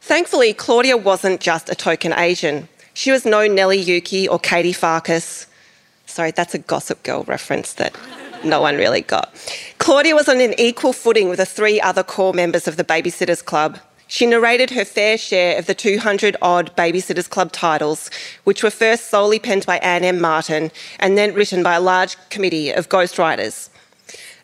[0.00, 2.68] Thankfully, Claudia wasn't just a token Asian.
[2.94, 5.46] She was no Nellie Yuki or Katie Farkas.
[6.06, 7.94] Sorry, that's a Gossip Girl reference that
[8.42, 9.32] no one really got.
[9.78, 13.44] Claudia was on an equal footing with the three other core members of the Babysitters
[13.44, 13.78] Club.
[14.10, 18.10] She narrated her fair share of the 200 odd Babysitters Club titles,
[18.42, 20.20] which were first solely penned by Anne M.
[20.20, 23.68] Martin and then written by a large committee of ghostwriters.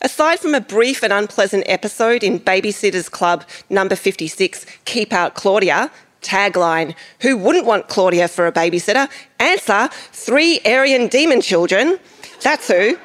[0.01, 5.91] Aside from a brief and unpleasant episode in Babysitters Club number 56, Keep Out Claudia,
[6.23, 9.11] tagline, Who wouldn't want Claudia for a babysitter?
[9.41, 11.99] Answer, Three Aryan demon children.
[12.41, 12.97] That's who.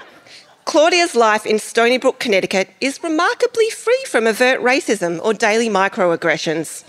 [0.66, 6.84] Claudia's life in Stoneybrook, Connecticut is remarkably free from overt racism or daily microaggressions.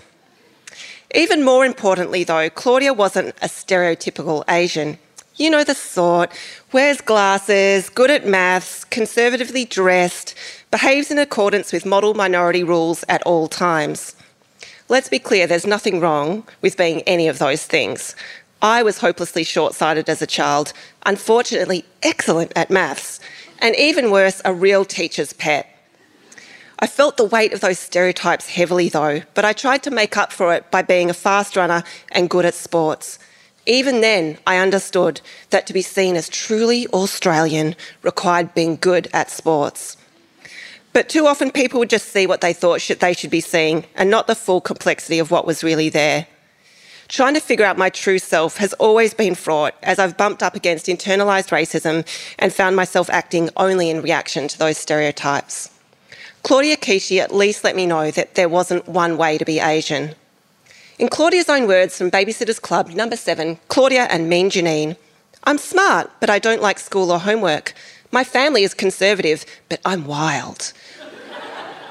[1.15, 4.99] Even more importantly, though, Claudia wasn't a stereotypical Asian.
[5.35, 6.31] You know the sort,
[6.71, 10.35] wears glasses, good at maths, conservatively dressed,
[10.69, 14.15] behaves in accordance with model minority rules at all times.
[14.87, 18.15] Let's be clear, there's nothing wrong with being any of those things.
[18.61, 20.71] I was hopelessly short sighted as a child,
[21.05, 23.19] unfortunately, excellent at maths,
[23.63, 25.67] and even worse, a real teacher's pet.
[26.79, 30.33] I felt the weight of those stereotypes heavily though, but I tried to make up
[30.33, 33.17] for it by being a fast runner and good at sports.
[33.65, 35.21] Even then, I understood
[35.51, 39.95] that to be seen as truly Australian required being good at sports.
[40.91, 44.09] But too often, people would just see what they thought they should be seeing and
[44.09, 46.27] not the full complexity of what was really there.
[47.13, 50.55] Trying to figure out my true self has always been fraught as I've bumped up
[50.55, 52.07] against internalised racism
[52.39, 55.69] and found myself acting only in reaction to those stereotypes.
[56.41, 60.15] Claudia Kishi at least let me know that there wasn't one way to be Asian.
[60.97, 64.97] In Claudia's own words from Babysitters Club, number seven, Claudia and Mean Janine,
[65.43, 67.75] I'm smart, but I don't like school or homework.
[68.11, 70.73] My family is conservative, but I'm wild.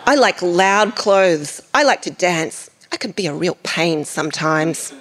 [0.05, 1.63] I like loud clothes.
[1.73, 2.71] I like to dance.
[2.91, 4.93] I can be a real pain sometimes.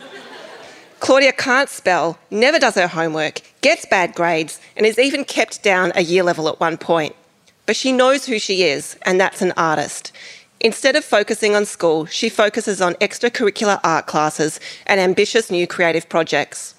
[1.02, 5.92] Claudia can't spell, never does her homework, gets bad grades, and is even kept down
[5.96, 7.16] a year level at one point.
[7.66, 10.12] But she knows who she is, and that's an artist.
[10.60, 16.08] Instead of focusing on school, she focuses on extracurricular art classes and ambitious new creative
[16.08, 16.76] projects.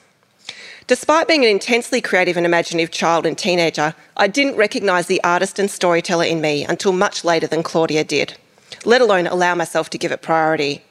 [0.87, 5.59] Despite being an intensely creative and imaginative child and teenager, I didn't recognise the artist
[5.59, 8.39] and storyteller in me until much later than Claudia did,
[8.85, 10.83] let alone allow myself to give it priority.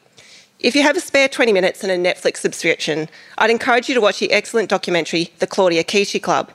[0.63, 4.02] If you have a spare 20 minutes and a Netflix subscription, I'd encourage you to
[4.02, 6.52] watch the excellent documentary, The Claudia Kishi Club,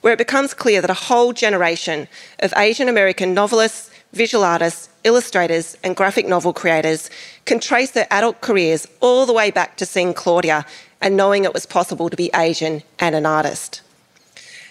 [0.00, 5.76] where it becomes clear that a whole generation of Asian American novelists, visual artists, illustrators,
[5.84, 7.10] and graphic novel creators
[7.44, 10.64] can trace their adult careers all the way back to seeing Claudia
[11.02, 13.82] and knowing it was possible to be Asian and an artist.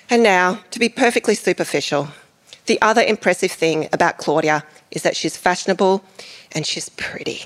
[0.10, 2.08] And now, to be perfectly superficial,
[2.66, 6.04] the other impressive thing about Claudia is that she's fashionable
[6.54, 7.46] and she's pretty.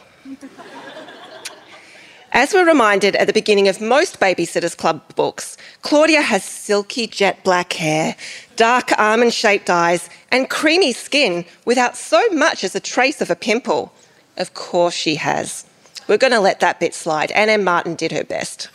[2.35, 7.43] As we're reminded at the beginning of most Babysitters Club books, Claudia has silky jet
[7.43, 8.15] black hair,
[8.55, 13.35] dark almond shaped eyes, and creamy skin without so much as a trace of a
[13.35, 13.93] pimple.
[14.35, 15.67] Of course she has.
[16.07, 17.31] We're going to let that bit slide.
[17.33, 17.63] Anne M.
[17.63, 18.67] Martin did her best.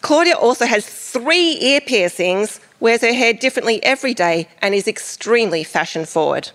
[0.00, 5.62] Claudia also has three ear piercings, wears her hair differently every day, and is extremely
[5.62, 6.48] fashion forward.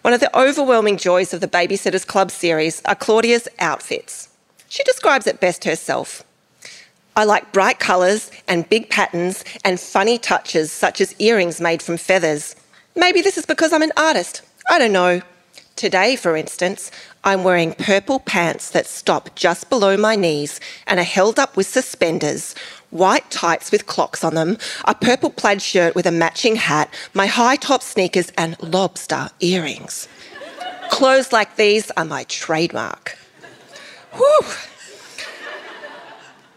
[0.00, 4.30] One of the overwhelming joys of the Babysitters Club series are Claudia's outfits.
[4.76, 6.22] She describes it best herself.
[7.16, 11.96] I like bright colours and big patterns and funny touches, such as earrings made from
[11.96, 12.54] feathers.
[12.94, 14.42] Maybe this is because I'm an artist.
[14.68, 15.22] I don't know.
[15.76, 16.90] Today, for instance,
[17.24, 21.66] I'm wearing purple pants that stop just below my knees and are held up with
[21.66, 22.54] suspenders,
[22.90, 27.24] white tights with clocks on them, a purple plaid shirt with a matching hat, my
[27.24, 30.06] high top sneakers, and lobster earrings.
[30.90, 33.16] Clothes like these are my trademark.
[34.16, 34.40] Whew.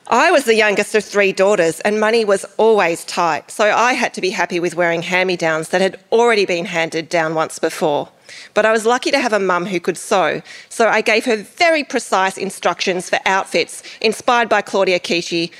[0.08, 4.12] I was the youngest of three daughters, and money was always tight, so I had
[4.16, 7.60] to be happy with wearing hand me downs that had already been handed down once
[7.60, 8.10] before.
[8.56, 11.36] But I was lucky to have a mum who could sew, so I gave her
[11.38, 15.52] very precise instructions for outfits inspired by Claudia Kishi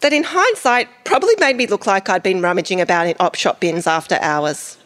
[0.00, 3.58] that, in hindsight, probably made me look like I'd been rummaging about in op shop
[3.58, 4.78] bins after hours.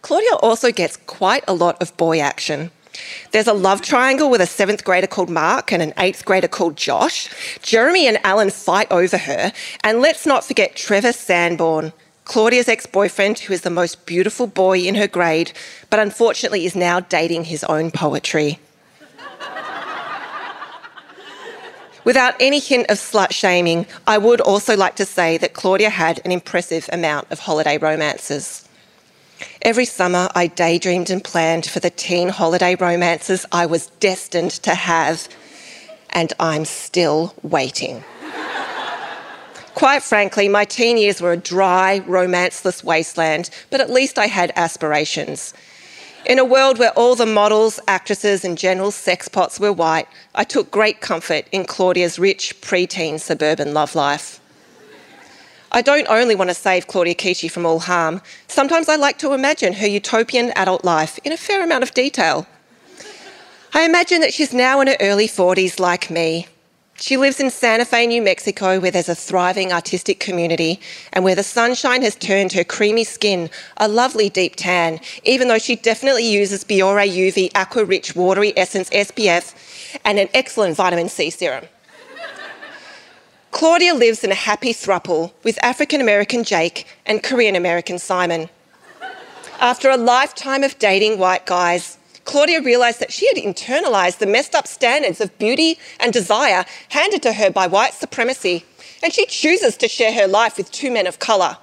[0.00, 2.72] Claudia also gets quite a lot of boy action.
[3.32, 6.76] There's a love triangle with a seventh grader called Mark and an eighth grader called
[6.76, 7.28] Josh.
[7.62, 9.52] Jeremy and Alan fight over her.
[9.82, 11.92] And let's not forget Trevor Sandbourne,
[12.24, 15.52] Claudia's ex boyfriend, who is the most beautiful boy in her grade,
[15.90, 18.58] but unfortunately is now dating his own poetry.
[22.04, 26.20] Without any hint of slut shaming, I would also like to say that Claudia had
[26.24, 28.61] an impressive amount of holiday romances.
[29.64, 34.74] Every summer, I daydreamed and planned for the teen holiday romances I was destined to
[34.74, 35.28] have,
[36.10, 38.02] and I'm still waiting.
[39.76, 44.52] Quite frankly, my teen years were a dry, romanceless wasteland, but at least I had
[44.56, 45.54] aspirations.
[46.26, 50.42] In a world where all the models, actresses, and general sex pots were white, I
[50.42, 54.40] took great comfort in Claudia's rich, preteen suburban love life.
[55.74, 59.32] I don't only want to save Claudia Kishi from all harm, sometimes I like to
[59.32, 62.46] imagine her utopian adult life in a fair amount of detail.
[63.72, 66.46] I imagine that she's now in her early 40s, like me.
[66.96, 70.78] She lives in Santa Fe, New Mexico, where there's a thriving artistic community
[71.14, 73.48] and where the sunshine has turned her creamy skin
[73.78, 78.90] a lovely deep tan, even though she definitely uses Biore UV Aqua Rich Watery Essence
[78.90, 79.54] SPF
[80.04, 81.64] and an excellent vitamin C serum.
[83.52, 88.48] Claudia lives in a happy thruple with African American Jake and Korean American Simon.
[89.60, 94.54] After a lifetime of dating white guys, Claudia realised that she had internalised the messed
[94.54, 98.64] up standards of beauty and desire handed to her by white supremacy,
[99.02, 101.58] and she chooses to share her life with two men of colour,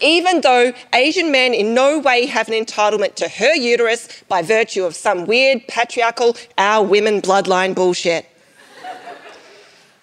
[0.00, 4.84] even though Asian men in no way have an entitlement to her uterus by virtue
[4.84, 8.26] of some weird patriarchal our women bloodline bullshit.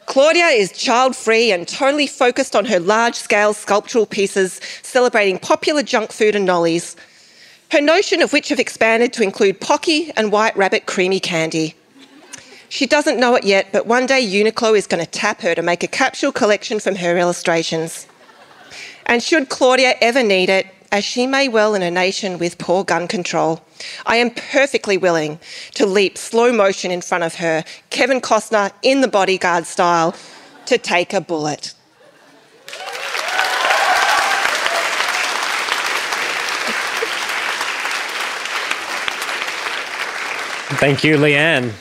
[0.09, 5.83] Claudia is child free and totally focused on her large scale sculptural pieces celebrating popular
[5.83, 6.95] junk food and nollies,
[7.71, 11.75] her notion of which have expanded to include Pocky and White Rabbit creamy candy.
[12.69, 15.61] She doesn't know it yet, but one day Uniqlo is going to tap her to
[15.61, 18.07] make a capsule collection from her illustrations.
[19.05, 22.83] And should Claudia ever need it, as she may well in a nation with poor
[22.83, 23.61] gun control.
[24.05, 25.39] I am perfectly willing
[25.75, 30.15] to leap slow motion in front of her, Kevin Costner in the bodyguard style,
[30.65, 31.73] to take a bullet.
[40.79, 41.73] Thank you, Leanne.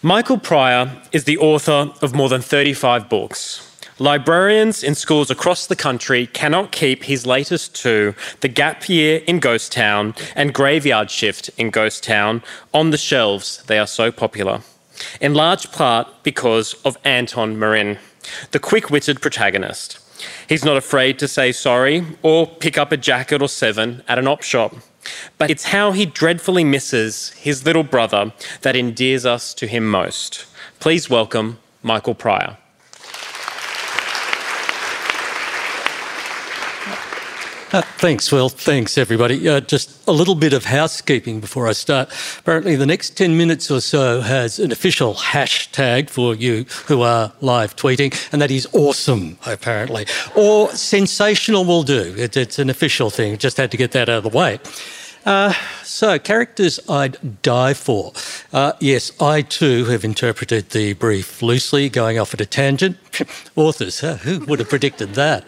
[0.00, 3.65] Michael Pryor is the author of more than 35 books.
[3.98, 9.40] Librarians in schools across the country cannot keep his latest two, The Gap Year in
[9.40, 12.42] Ghost Town and Graveyard Shift in Ghost Town,
[12.74, 13.62] on the shelves.
[13.68, 14.60] They are so popular.
[15.18, 17.96] In large part because of Anton Marin,
[18.50, 19.98] the quick witted protagonist.
[20.46, 24.26] He's not afraid to say sorry or pick up a jacket or seven at an
[24.26, 24.74] op shop.
[25.38, 30.44] But it's how he dreadfully misses his little brother that endears us to him most.
[30.80, 32.58] Please welcome Michael Pryor.
[37.72, 38.48] Uh, thanks, Will.
[38.48, 39.48] Thanks, everybody.
[39.48, 42.12] Uh, just a little bit of housekeeping before I start.
[42.38, 47.32] Apparently, the next 10 minutes or so has an official hashtag for you who are
[47.40, 50.06] live tweeting, and that is awesome, apparently.
[50.36, 52.14] Or sensational will do.
[52.16, 53.36] It, it's an official thing.
[53.36, 54.60] Just had to get that out of the way.
[55.24, 55.52] Uh,
[55.82, 58.12] so, characters I'd die for.
[58.52, 62.96] Uh, yes, I too have interpreted the brief loosely, going off at a tangent.
[63.56, 64.18] Authors, huh?
[64.18, 65.44] who would have predicted that?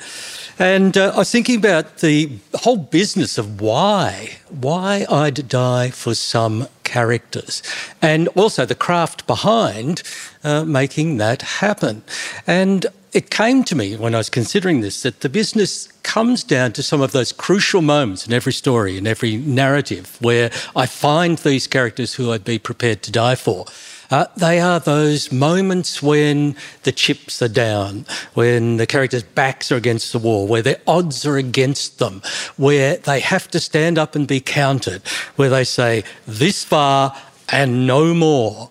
[0.59, 6.15] And uh, I was thinking about the whole business of why, why I'd die for
[6.15, 7.63] some characters,
[8.03, 10.03] and also the craft behind
[10.43, 12.03] uh, making that happen.
[12.47, 16.73] And it came to me when I was considering this that the business comes down
[16.73, 21.39] to some of those crucial moments in every story, in every narrative, where I find
[21.39, 23.67] these characters who I'd be prepared to die for.
[24.11, 29.77] Uh, they are those moments when the chips are down, when the characters' backs are
[29.77, 32.23] against the wall, where their odds are against them,
[32.57, 35.07] where they have to stand up and be counted,
[35.37, 37.15] where they say, this far
[37.51, 38.71] and no more.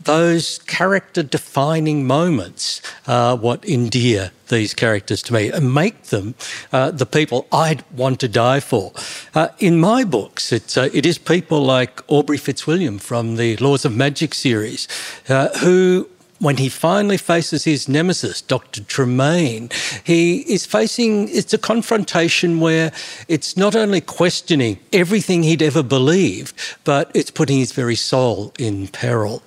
[0.00, 6.34] Those character defining moments are what endear these characters to me and make them
[6.72, 8.92] uh, the people I'd want to die for.
[9.34, 13.84] Uh, in my books, it's, uh, it is people like Aubrey Fitzwilliam from the Laws
[13.84, 14.86] of Magic series
[15.28, 16.08] uh, who
[16.44, 18.84] when he finally faces his nemesis, Dr.
[18.84, 19.70] Tremaine,
[20.04, 22.92] he is facing it's a confrontation where
[23.28, 28.88] it's not only questioning everything he'd ever believed, but it's putting his very soul in
[28.88, 29.42] peril.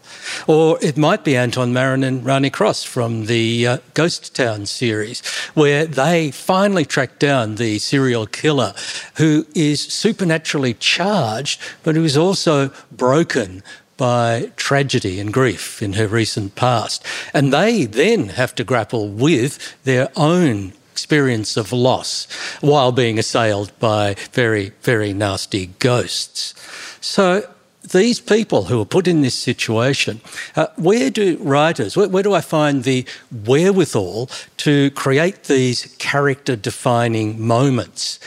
[0.48, 5.24] Or it might be Anton Marin and Rani Cross from the uh, Ghost Town series,
[5.54, 8.74] where they finally track down the serial killer
[9.18, 13.62] who is supernaturally charged, but who is also broken
[13.98, 17.04] by tragedy and grief in her recent past.
[17.34, 22.28] And they then have to grapple with their own experience of loss
[22.62, 26.54] while being assailed by very, very nasty ghosts.
[27.02, 27.48] So,
[27.92, 30.20] these people who are put in this situation,
[30.56, 33.06] uh, where do writers, where, where do I find the
[33.46, 38.20] wherewithal to create these character defining moments?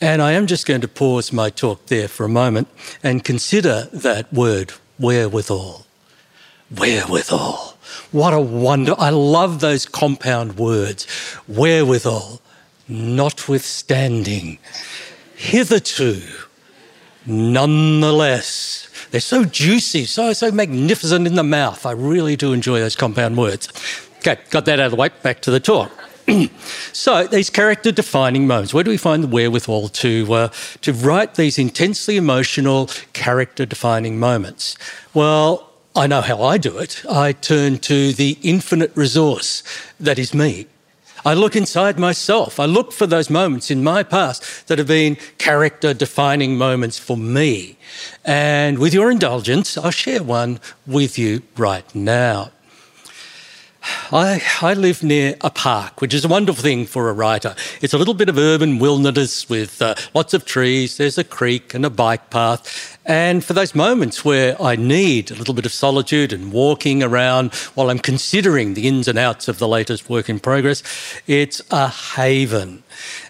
[0.00, 2.68] And I am just going to pause my talk there for a moment
[3.02, 5.86] and consider that word wherewithal.
[6.70, 7.76] Wherewithal.
[8.12, 8.94] What a wonder.
[8.98, 11.06] I love those compound words.
[11.46, 12.40] Wherewithal,
[12.88, 14.58] notwithstanding,
[15.36, 16.22] hitherto,
[17.26, 18.88] nonetheless.
[19.10, 21.86] They're so juicy, so, so magnificent in the mouth.
[21.86, 23.68] I really do enjoy those compound words.
[24.18, 25.92] Okay, got that out of the way, back to the talk.
[26.92, 30.48] so these character defining moments where do we find the wherewithal to uh,
[30.80, 34.76] to write these intensely emotional character defining moments
[35.14, 39.62] well i know how i do it i turn to the infinite resource
[39.98, 40.66] that is me
[41.24, 42.60] I look inside myself.
[42.60, 47.16] I look for those moments in my past that have been character defining moments for
[47.16, 47.76] me.
[48.24, 52.52] And with your indulgence, I'll share one with you right now.
[53.82, 57.54] I, I live near a park, which is a wonderful thing for a writer.
[57.80, 61.74] It's a little bit of urban wilderness with uh, lots of trees, there's a creek
[61.74, 62.98] and a bike path.
[63.04, 67.54] And for those moments where I need a little bit of solitude and walking around
[67.74, 70.82] while I'm considering the ins and outs of the latest work in progress,
[71.26, 72.82] it's a haven.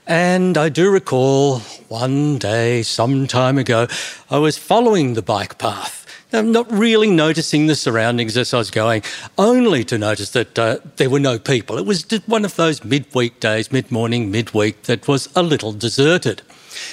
[0.07, 3.87] And I do recall one day, some time ago,
[4.31, 8.71] I was following the bike path I'm not really noticing the surroundings as I was
[8.71, 9.03] going,
[9.39, 11.79] only to notice that uh, there were no people.
[11.79, 16.43] It was one of those midweek days, mid morning, midweek, that was a little deserted.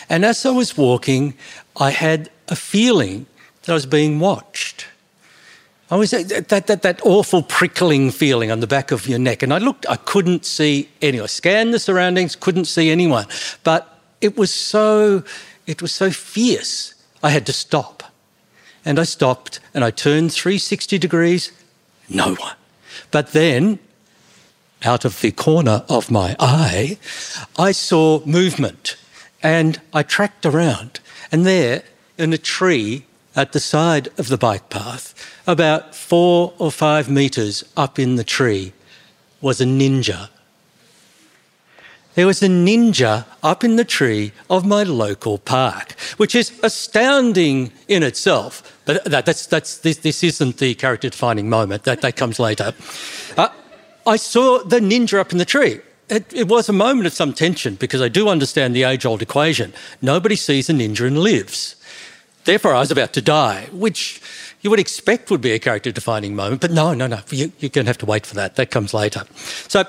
[0.09, 1.33] And as I was walking,
[1.75, 3.25] I had a feeling
[3.63, 4.87] that I was being watched.
[5.91, 9.43] I was that, that, that awful prickling feeling on the back of your neck.
[9.43, 11.25] And I looked, I couldn't see anyone.
[11.25, 13.25] I scanned the surroundings, couldn't see anyone.
[13.63, 15.23] But it was so,
[15.67, 17.94] it was so fierce, I had to stop.
[18.85, 21.51] And I stopped and I turned 360 degrees,
[22.07, 22.55] no one.
[23.11, 23.79] But then,
[24.83, 26.99] out of the corner of my eye,
[27.57, 28.95] I saw movement
[29.41, 30.99] and I tracked around.
[31.31, 31.83] And there,
[32.17, 33.05] in a tree
[33.35, 35.13] at the side of the bike path,
[35.47, 38.73] about four or five metres up in the tree,
[39.41, 40.29] was a ninja
[42.15, 47.71] there was a ninja up in the tree of my local park, which is astounding
[47.87, 48.81] in itself.
[48.85, 52.73] But that, that's, that's, this, this isn't the character defining moment, that, that comes later.
[53.37, 53.49] Uh,
[54.07, 55.81] I saw the ninja up in the tree.
[56.07, 59.21] It, it, was a moment of some tension because I do understand the age old
[59.21, 59.73] equation.
[60.01, 61.75] Nobody sees a ninja and lives.
[62.43, 64.21] Therefore, I was about to die, which
[64.61, 66.61] you would expect would be a character defining moment.
[66.61, 68.55] But no, no, no, you, you're going to have to wait for that.
[68.55, 69.23] That comes later.
[69.67, 69.83] So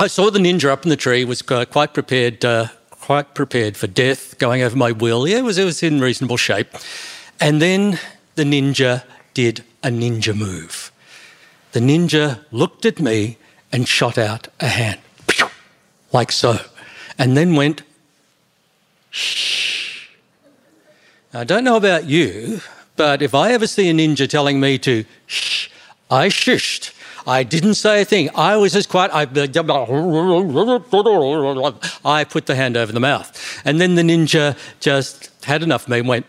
[0.00, 3.88] I saw the ninja up in the tree, was quite prepared, uh, quite prepared for
[3.88, 5.26] death, going over my will.
[5.26, 6.68] Yeah, it was, it was in reasonable shape.
[7.40, 7.98] And then
[8.36, 9.02] the ninja
[9.34, 10.92] did a ninja move.
[11.72, 13.38] The ninja looked at me
[13.72, 15.00] and shot out a hand,
[16.12, 16.60] like so,
[17.18, 17.82] and then went,
[19.10, 20.10] shh.
[21.34, 22.60] I don't know about you,
[22.94, 25.68] but if I ever see a ninja telling me to shh,
[26.08, 26.92] I shushed
[27.28, 28.30] I didn't say a thing.
[28.34, 29.10] I was as quiet.
[29.12, 29.22] I,
[32.04, 33.60] I put the hand over the mouth.
[33.66, 36.26] And then the ninja just had enough of me and went,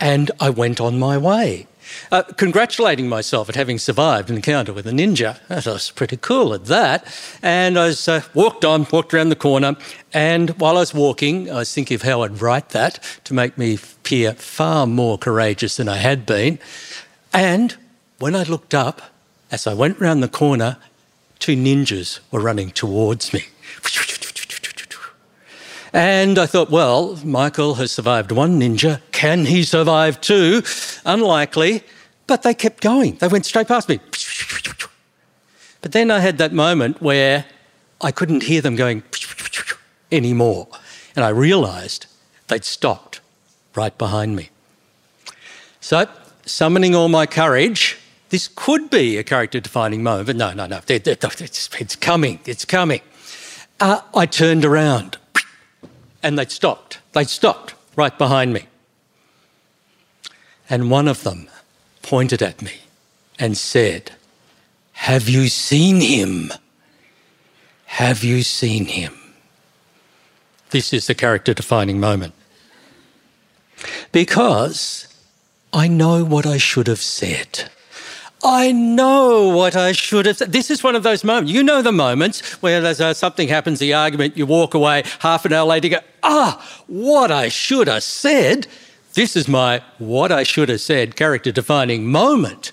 [0.00, 1.68] and I went on my way.
[2.10, 5.38] Uh, congratulating myself at having survived an encounter with a ninja.
[5.48, 7.06] I was pretty cool at that.
[7.40, 9.76] And I was, uh, walked on, walked around the corner,
[10.12, 13.56] and while I was walking, I was thinking of how I'd write that to make
[13.56, 16.58] me appear far more courageous than I had been.
[17.32, 17.76] And
[18.18, 19.11] when I looked up,
[19.52, 20.78] as I went round the corner,
[21.38, 23.44] two ninjas were running towards me.
[25.92, 29.02] And I thought, well, Michael has survived one ninja.
[29.12, 30.62] Can he survive two?
[31.04, 31.84] Unlikely.
[32.26, 33.16] But they kept going.
[33.16, 34.00] They went straight past me.
[35.82, 37.44] But then I had that moment where
[38.00, 39.02] I couldn't hear them going
[40.10, 40.66] anymore.
[41.14, 42.06] And I realised
[42.48, 43.20] they'd stopped
[43.74, 44.48] right behind me.
[45.80, 46.06] So,
[46.46, 47.91] summoning all my courage,
[48.32, 52.64] this could be a character defining moment, but no, no, no, it's, it's coming, it's
[52.64, 53.02] coming.
[53.78, 55.18] Uh, I turned around
[56.22, 57.00] and they'd stopped.
[57.12, 58.64] They'd stopped right behind me.
[60.70, 61.50] And one of them
[62.00, 62.72] pointed at me
[63.38, 64.12] and said,
[64.92, 66.54] Have you seen him?
[67.84, 69.14] Have you seen him?
[70.70, 72.32] This is the character defining moment.
[74.10, 75.06] Because
[75.70, 77.68] I know what I should have said.
[78.44, 80.52] I know what I should have said.
[80.52, 81.52] This is one of those moments.
[81.52, 85.44] You know the moments where there's a, something happens, the argument, you walk away, half
[85.44, 88.66] an hour later, you go, ah, what I should have said.
[89.14, 92.72] This is my what I should have said character defining moment.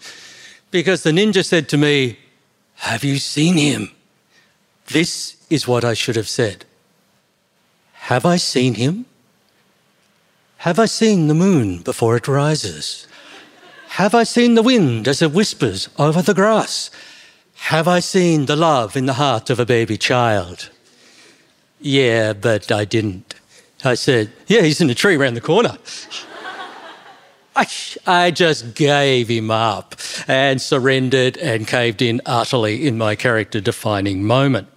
[0.71, 2.17] Because the ninja said to me,
[2.75, 3.91] Have you seen him?
[4.87, 6.65] This is what I should have said.
[7.93, 9.05] Have I seen him?
[10.57, 13.07] Have I seen the moon before it rises?
[13.99, 16.89] Have I seen the wind as it whispers over the grass?
[17.55, 20.69] Have I seen the love in the heart of a baby child?
[21.81, 23.35] Yeah, but I didn't.
[23.83, 25.77] I said, Yeah, he's in a tree around the corner.
[27.57, 27.67] I,
[28.07, 29.95] I just gave him up
[30.29, 34.69] and surrendered and caved in utterly in my character defining moment.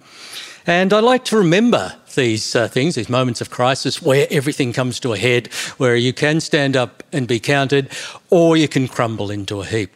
[0.65, 4.99] And I like to remember these uh, things, these moments of crisis where everything comes
[5.01, 5.47] to a head,
[5.77, 7.91] where you can stand up and be counted,
[8.29, 9.91] or you can crumble into a heap.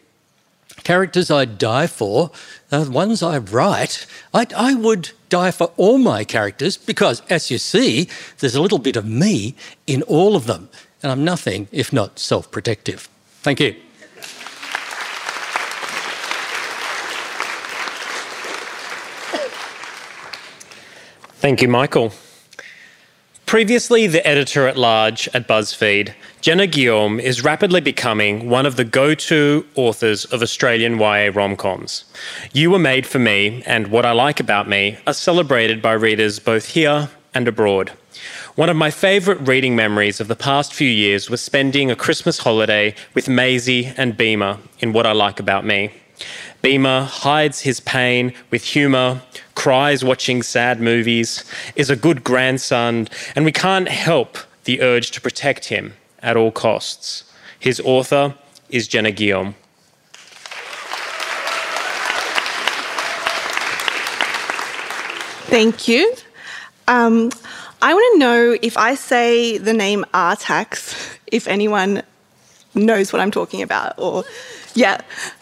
[0.83, 2.31] Characters I'd die for,
[2.69, 7.57] the ones I write, I, I would die for all my characters because, as you
[7.57, 8.09] see,
[8.39, 9.55] there's a little bit of me
[9.85, 10.69] in all of them,
[11.01, 13.09] and I'm nothing if not self protective.
[13.41, 13.75] Thank you.
[21.39, 22.13] Thank you, Michael.
[23.45, 28.83] Previously the editor at large at BuzzFeed, Jenna Guillaume is rapidly becoming one of the
[28.83, 32.05] go to authors of Australian YA rom coms.
[32.53, 36.39] You Were Made for Me and What I Like About Me are celebrated by readers
[36.39, 37.91] both here and abroad.
[38.55, 42.39] One of my favourite reading memories of the past few years was spending a Christmas
[42.39, 45.91] holiday with Maisie and Beamer in What I Like About Me.
[46.63, 49.21] Beamer hides his pain with humour,
[49.67, 51.43] cries watching sad movies,
[51.75, 53.05] is a good grandson,
[53.35, 57.25] and we can't help the urge to protect him at all costs.
[57.59, 58.33] His author
[58.69, 59.55] is Jenna Guillaume.
[65.51, 66.13] Thank you.
[66.87, 67.29] Um,
[67.81, 72.03] I want to know if I say the name Artax, if anyone
[72.73, 74.23] knows what I'm talking about or
[74.77, 75.01] yeah.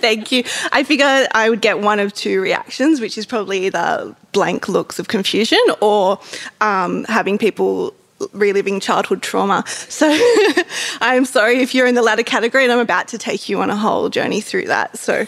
[0.00, 0.44] Thank you.
[0.70, 5.00] I figure I would get one of two reactions, which is probably either blank looks
[5.00, 6.20] of confusion or
[6.60, 7.92] um, having people
[8.32, 9.64] reliving childhood trauma.
[9.66, 10.06] So
[11.00, 13.68] I'm sorry if you're in the latter category and I'm about to take you on
[13.68, 14.96] a whole journey through that.
[14.96, 15.26] So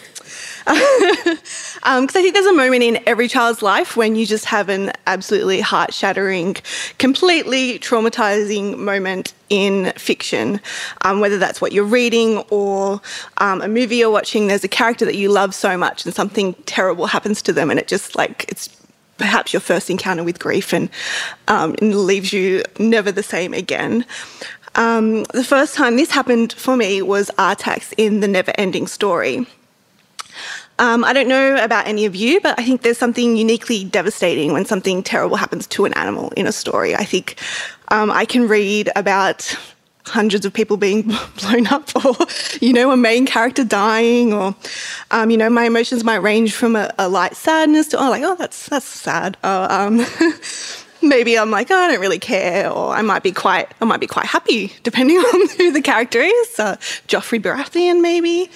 [0.65, 4.69] because um, I think there's a moment in every child's life when you just have
[4.69, 6.55] an absolutely heart shattering,
[6.97, 10.61] completely traumatizing moment in fiction,
[11.01, 13.01] um, whether that's what you're reading or
[13.37, 14.47] um, a movie you're watching.
[14.47, 17.79] There's a character that you love so much and something terrible happens to them, and
[17.79, 18.69] it just like it's
[19.17, 20.89] perhaps your first encounter with grief and,
[21.47, 24.05] um, and leaves you never the same again.
[24.75, 29.45] Um, the first time this happened for me was Artax in The Never Ending Story.
[30.79, 34.51] Um, I don't know about any of you, but I think there's something uniquely devastating
[34.51, 36.95] when something terrible happens to an animal in a story.
[36.95, 37.39] I think
[37.89, 39.55] um, I can read about
[40.05, 41.03] hundreds of people being
[41.41, 42.15] blown up or
[42.59, 44.55] you know a main character dying or
[45.11, 48.23] um, you know my emotions might range from a, a, light sadness to oh like
[48.23, 49.97] oh that's that's sad uh, um,
[51.03, 53.99] maybe I'm like, oh, I don't really care, or I might be quite, I might
[53.99, 56.59] be quite happy, depending on who the character is.
[56.59, 56.75] Uh,
[57.07, 58.49] Joffrey Baratheon, maybe.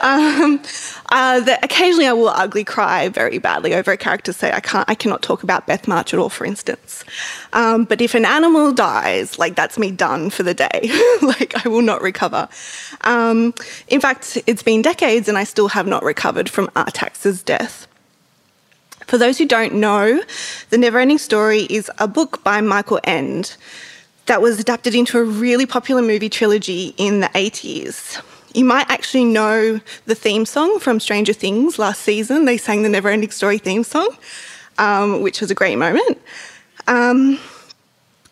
[0.00, 0.62] Um,
[1.10, 4.32] uh, occasionally, I will ugly cry very badly over a character.
[4.32, 7.04] Say, I can't, I cannot talk about Beth March at all, for instance.
[7.52, 10.90] Um, but if an animal dies, like that's me done for the day.
[11.22, 12.48] like I will not recover.
[13.02, 13.54] Um,
[13.88, 17.88] in fact, it's been decades, and I still have not recovered from Artax's death.
[19.08, 20.22] For those who don't know,
[20.68, 23.50] The Neverending Story is a book by Michael Ende
[24.26, 28.22] that was adapted into a really popular movie trilogy in the 80s.
[28.52, 32.44] You might actually know the theme song from Stranger Things last season.
[32.44, 34.14] They sang the Neverending Story theme song,
[34.76, 36.20] um, which was a great moment.
[36.86, 37.40] Um,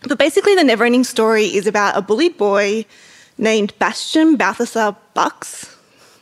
[0.07, 2.85] but basically, the Neverending Story is about a bullied boy
[3.39, 5.75] named Bastian Balthasar Bux,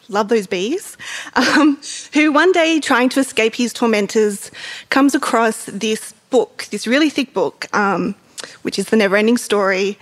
[0.09, 0.97] love those bees,
[1.35, 1.79] um,
[2.13, 4.51] who one day, trying to escape his tormentors,
[4.91, 8.15] comes across this book, this really thick book, um,
[8.63, 9.99] which is the never ending story.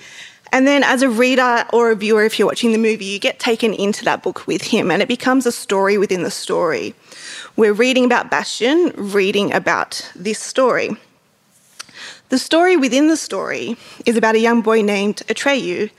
[0.54, 3.38] And then, as a reader or a viewer, if you're watching the movie, you get
[3.38, 6.94] taken into that book with him, and it becomes a story within the story.
[7.56, 10.90] We're reading about Bastian, reading about this story.
[12.28, 13.76] The story within the story
[14.06, 15.90] is about a young boy named Atreyu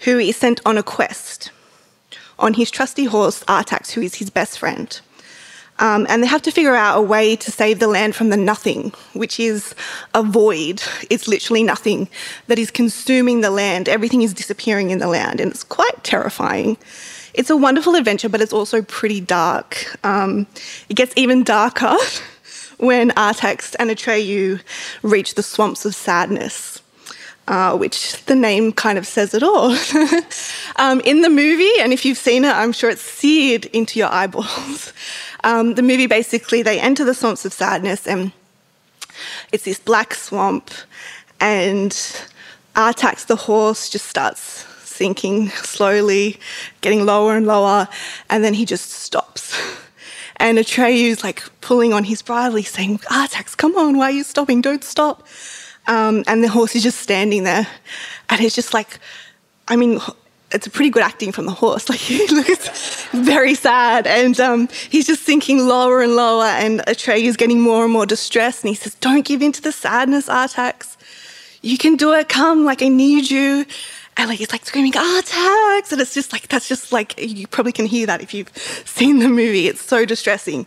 [0.00, 1.50] who is sent on a quest
[2.38, 5.00] on his trusty horse, Artax, who is his best friend.
[5.80, 8.36] Um, and they have to figure out a way to save the land from the
[8.36, 9.74] nothing, which is
[10.14, 10.82] a void.
[11.10, 12.08] It's literally nothing
[12.46, 13.88] that is consuming the land.
[13.88, 16.76] Everything is disappearing in the land, and it's quite terrifying.
[17.34, 19.98] It's a wonderful adventure, but it's also pretty dark.
[20.04, 20.46] Um,
[20.88, 21.96] it gets even darker
[22.78, 24.60] when Artax and Atreyu
[25.02, 26.73] reach the swamps of sadness.
[27.46, 29.76] Uh, which the name kind of says it all.
[30.76, 34.08] um, in the movie, and if you've seen it, I'm sure it's seared into your
[34.08, 34.92] eyeballs.
[35.46, 38.32] Um, the movie basically, they enter the swamps of sadness, and
[39.52, 40.70] it's this black swamp,
[41.38, 41.92] and
[42.74, 46.38] Artax the horse just starts sinking slowly,
[46.80, 47.88] getting lower and lower,
[48.30, 49.54] and then he just stops.
[50.38, 54.60] And Atreyu's like pulling on his bridle, saying, Artax, come on, why are you stopping?
[54.60, 55.26] Don't stop.
[55.86, 57.66] Um, and the horse is just standing there.
[58.30, 58.98] And it's just like,
[59.68, 60.00] I mean,
[60.54, 61.88] it's a pretty good acting from the horse.
[61.94, 66.44] Like he looks very sad, and um, he's just sinking lower and lower.
[66.44, 68.62] And Atreyu is getting more and more distressed.
[68.64, 70.96] And he says, "Don't give in to the sadness, Artax.
[71.60, 72.28] You can do it.
[72.28, 73.66] Come, like I need you."
[74.16, 75.92] And like he's like screaming, Artax!
[75.92, 78.50] And it's just like that's just like you probably can hear that if you've
[78.86, 79.66] seen the movie.
[79.66, 80.66] It's so distressing.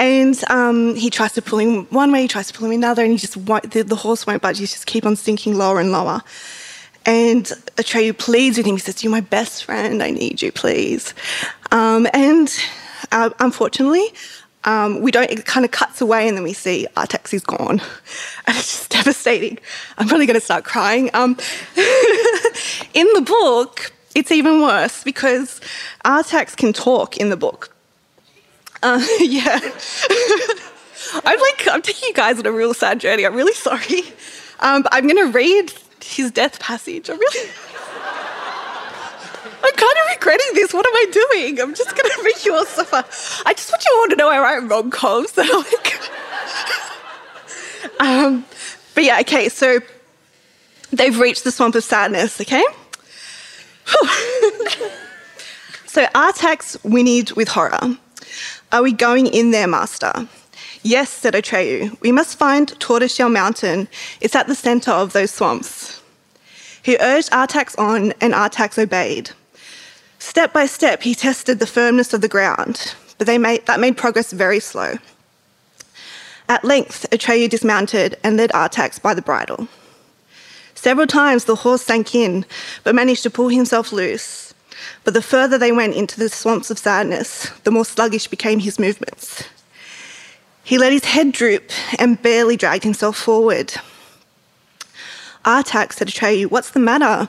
[0.00, 3.02] And um, he tries to pull him one way, he tries to pull him another,
[3.02, 4.58] and he just the, the horse won't budge.
[4.58, 6.22] He just keep on sinking lower and lower.
[7.04, 7.44] And
[7.76, 8.76] Atreyu pleads with him.
[8.76, 10.02] He says, You're my best friend.
[10.02, 11.12] I need you, please.
[11.70, 12.50] Um, and
[13.12, 14.06] uh, unfortunately,
[14.64, 17.80] um, we don't, it kind of cuts away and then we see Artax is gone.
[18.46, 19.58] And it's just devastating.
[19.98, 21.10] I'm probably going to start crying.
[21.14, 21.36] Um,
[22.94, 25.60] in the book, it's even worse because
[26.04, 27.74] Artax can talk in the book.
[28.82, 29.60] Uh, yeah.
[31.24, 33.26] I'm like, I'm taking you guys on a real sad journey.
[33.26, 34.02] I'm really sorry.
[34.60, 35.72] Um, but I'm going to read
[36.02, 37.08] his death passage.
[37.08, 37.50] I'm really.
[39.62, 40.72] I'm kind of regretting this.
[40.72, 41.60] What am I doing?
[41.60, 43.04] I'm just going to make you all suffer.
[43.46, 45.32] I just want you all to know I write rom coms.
[45.32, 46.00] So like.
[48.00, 48.44] um,
[48.94, 49.80] but yeah, okay, so
[50.92, 52.64] they've reached the swamp of sadness, okay?
[55.86, 57.96] so Artax whinnied with horror.
[58.72, 60.12] Are we going in there, master?
[60.84, 62.00] Yes, said Atreyu.
[62.00, 63.88] We must find Tortoiseshell Mountain.
[64.20, 66.00] It's at the centre of those swamps.
[66.80, 69.30] He urged Artax on, and Artax obeyed.
[70.20, 74.32] Step by step, he tested the firmness of the ground, but made, that made progress
[74.32, 74.94] very slow.
[76.48, 79.66] At length, Atreyu dismounted and led Artax by the bridle.
[80.76, 82.46] Several times the horse sank in,
[82.84, 84.49] but managed to pull himself loose.
[85.04, 88.78] But the further they went into the swamps of sadness, the more sluggish became his
[88.78, 89.44] movements.
[90.62, 93.74] He let his head droop and barely dragged himself forward.
[95.44, 97.28] Artax said to Atreyu, What's the matter?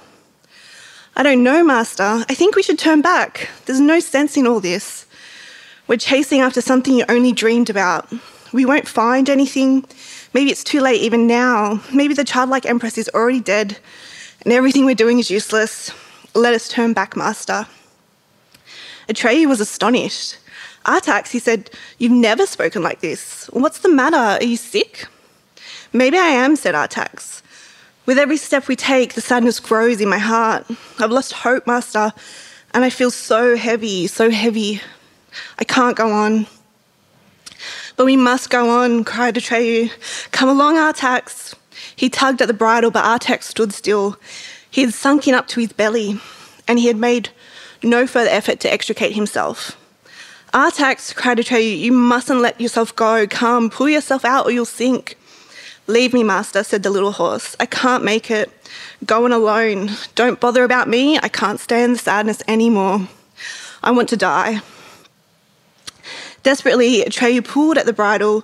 [1.15, 2.03] I don't know, Master.
[2.03, 3.49] I think we should turn back.
[3.65, 5.05] There's no sense in all this.
[5.88, 8.11] We're chasing after something you only dreamed about.
[8.53, 9.86] We won't find anything.
[10.34, 11.82] Maybe it's too late even now.
[11.93, 13.78] Maybe the childlike Empress is already dead
[14.43, 15.91] and everything we're doing is useless.
[16.34, 17.67] Let us turn back, Master.
[19.09, 20.38] Atreyu was astonished.
[20.86, 23.47] Artax, he said, You've never spoken like this.
[23.51, 24.15] What's the matter?
[24.15, 25.07] Are you sick?
[25.91, 27.41] Maybe I am, said Artax.
[28.05, 30.65] With every step we take, the sadness grows in my heart.
[30.99, 32.13] I've lost hope, Master,
[32.73, 34.82] and I feel so heavy, so heavy.
[35.59, 36.47] I can't go on.
[37.97, 39.91] But we must go on, cried Atreyu.
[40.32, 41.53] Come along, Artax.
[41.95, 44.17] He tugged at the bridle, but Artax stood still.
[44.72, 46.19] He had sunk in up to his belly,
[46.67, 47.30] and he had made
[47.84, 49.78] no further effort to extricate himself.
[50.53, 53.28] Artax, cried to Atreyu, you mustn't let yourself go.
[53.28, 55.17] Come, pull yourself out or you'll sink.
[55.88, 57.55] Leave me, master, said the little horse.
[57.59, 58.49] I can't make it.
[59.05, 59.91] Go on alone.
[60.15, 61.17] Don't bother about me.
[61.17, 63.07] I can't stand the sadness anymore.
[63.82, 64.61] I want to die.
[66.43, 68.43] Desperately, Atreyu pulled at the bridle,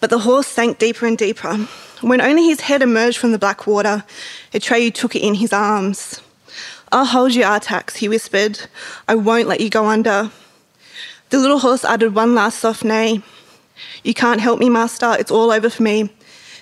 [0.00, 1.68] but the horse sank deeper and deeper.
[2.02, 4.04] When only his head emerged from the black water,
[4.52, 6.20] Atreyu took it in his arms.
[6.90, 8.58] I'll hold you, Artax, he whispered.
[9.08, 10.30] I won't let you go under.
[11.30, 13.22] The little horse uttered one last soft neigh.
[14.02, 15.16] You can't help me, master.
[15.18, 16.10] It's all over for me.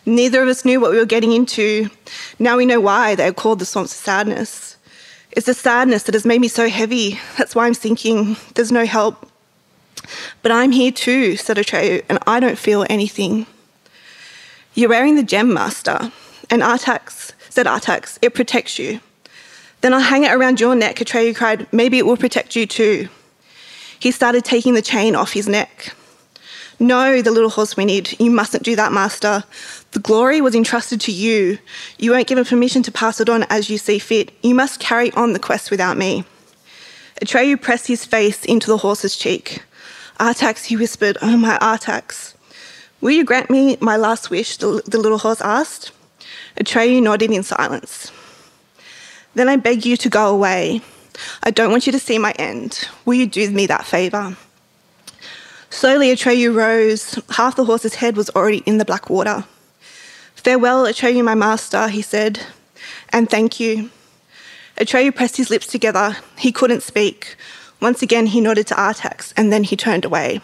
[0.04, 1.88] Neither of us knew what we were getting into.
[2.38, 4.76] Now we know why they are called the swamps of sadness.
[5.32, 7.18] It's the sadness that has made me so heavy.
[7.38, 8.36] That's why I'm sinking.
[8.54, 9.26] There's no help.
[10.42, 13.46] But I'm here too, said Atreyu, and I don't feel anything.
[14.80, 16.10] You're wearing the gem, Master,
[16.48, 19.00] and Artax, said Artax, it protects you.
[19.82, 21.70] Then I'll hang it around your neck, Atreyu cried.
[21.70, 23.10] Maybe it will protect you too.
[23.98, 25.94] He started taking the chain off his neck.
[26.78, 28.18] No, the little horse whinnied.
[28.18, 29.44] You mustn't do that, master.
[29.90, 31.58] The glory was entrusted to you.
[31.98, 34.32] You weren't given permission to pass it on as you see fit.
[34.42, 36.24] You must carry on the quest without me.
[37.20, 39.62] Atreyu pressed his face into the horse's cheek.
[40.18, 42.32] Artax, he whispered, Oh, my Artax.
[43.00, 44.56] Will you grant me my last wish?
[44.58, 45.92] The, the little horse asked.
[46.56, 48.12] Atreyu nodded in silence.
[49.34, 50.82] Then I beg you to go away.
[51.42, 52.88] I don't want you to see my end.
[53.04, 54.36] Will you do me that favour?
[55.70, 57.18] Slowly, Atreyu rose.
[57.30, 59.44] Half the horse's head was already in the black water.
[60.34, 62.40] Farewell, Atreyu, my master, he said,
[63.10, 63.90] and thank you.
[64.76, 66.16] Atreyu pressed his lips together.
[66.38, 67.36] He couldn't speak.
[67.80, 70.40] Once again, he nodded to Artax, and then he turned away.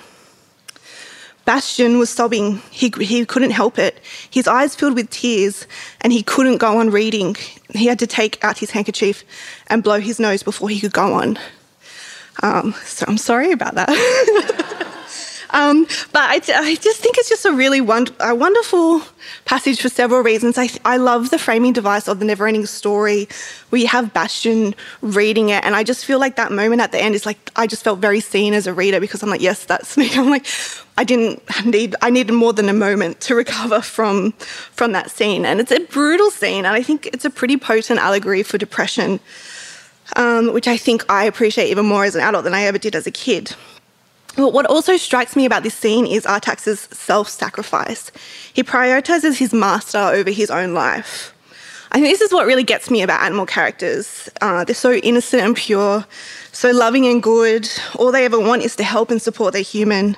[1.46, 2.60] Bastian was sobbing.
[2.70, 4.00] He, he couldn't help it.
[4.30, 5.66] His eyes filled with tears,
[6.02, 7.36] and he couldn't go on reading.
[7.70, 9.24] He had to take out his handkerchief
[9.68, 11.38] and blow his nose before he could go on.
[12.42, 13.88] Um, so I'm sorry about that.
[15.50, 19.02] Um, but I, I, just think it's just a really a wonderful
[19.44, 20.58] passage for several reasons.
[20.58, 23.28] I, I love the framing device of the never ending story
[23.76, 25.64] you have Bastian reading it.
[25.64, 27.98] And I just feel like that moment at the end is like, I just felt
[27.98, 30.10] very seen as a reader because I'm like, yes, that's me.
[30.14, 30.46] I'm like,
[30.98, 35.44] I didn't need, I needed more than a moment to recover from, from that scene.
[35.44, 36.64] And it's a brutal scene.
[36.64, 39.20] And I think it's a pretty potent allegory for depression,
[40.16, 42.94] um, which I think I appreciate even more as an adult than I ever did
[42.94, 43.54] as a kid.
[44.36, 48.12] But what also strikes me about this scene is Artax's self sacrifice.
[48.52, 51.32] He prioritizes his master over his own life.
[51.92, 54.28] I think this is what really gets me about animal characters.
[54.42, 56.04] Uh, they're so innocent and pure,
[56.52, 57.68] so loving and good.
[57.94, 60.16] All they ever want is to help and support their human.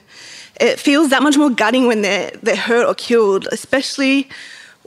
[0.60, 4.28] It feels that much more gutting when they're, they're hurt or killed, especially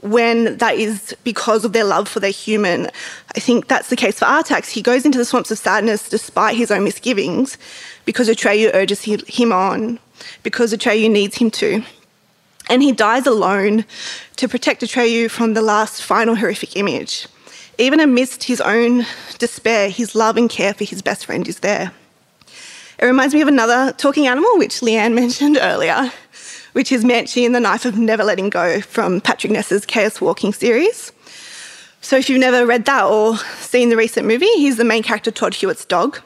[0.02, 2.90] when that is because of their love for their human.
[3.34, 4.68] I think that's the case for Artax.
[4.68, 7.56] He goes into the swamps of sadness despite his own misgivings
[8.04, 9.98] because Atreyu urges him on,
[10.42, 11.84] because Atreyu needs him to.
[12.68, 13.84] And he dies alone
[14.36, 17.26] to protect Atreyu from the last final horrific image.
[17.78, 19.06] Even amidst his own
[19.38, 21.92] despair, his love and care for his best friend is there.
[22.98, 26.12] It reminds me of another talking animal, which Leanne mentioned earlier,
[26.72, 30.52] which is Manchee and the Knife of Never Letting Go from Patrick Ness's Chaos Walking
[30.52, 31.12] series.
[32.00, 35.30] So, if you've never read that or seen the recent movie, he's the main character,
[35.30, 36.20] Todd Hewitt's dog.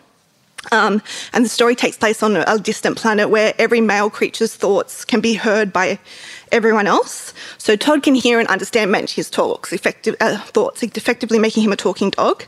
[0.73, 5.05] Um, and the story takes place on a distant planet where every male creature's thoughts
[5.05, 5.99] can be heard by
[6.51, 7.35] everyone else.
[7.59, 11.77] So Todd can hear and understand Manchee's talks, effective, uh, thoughts, effectively making him a
[11.77, 12.45] talking dog.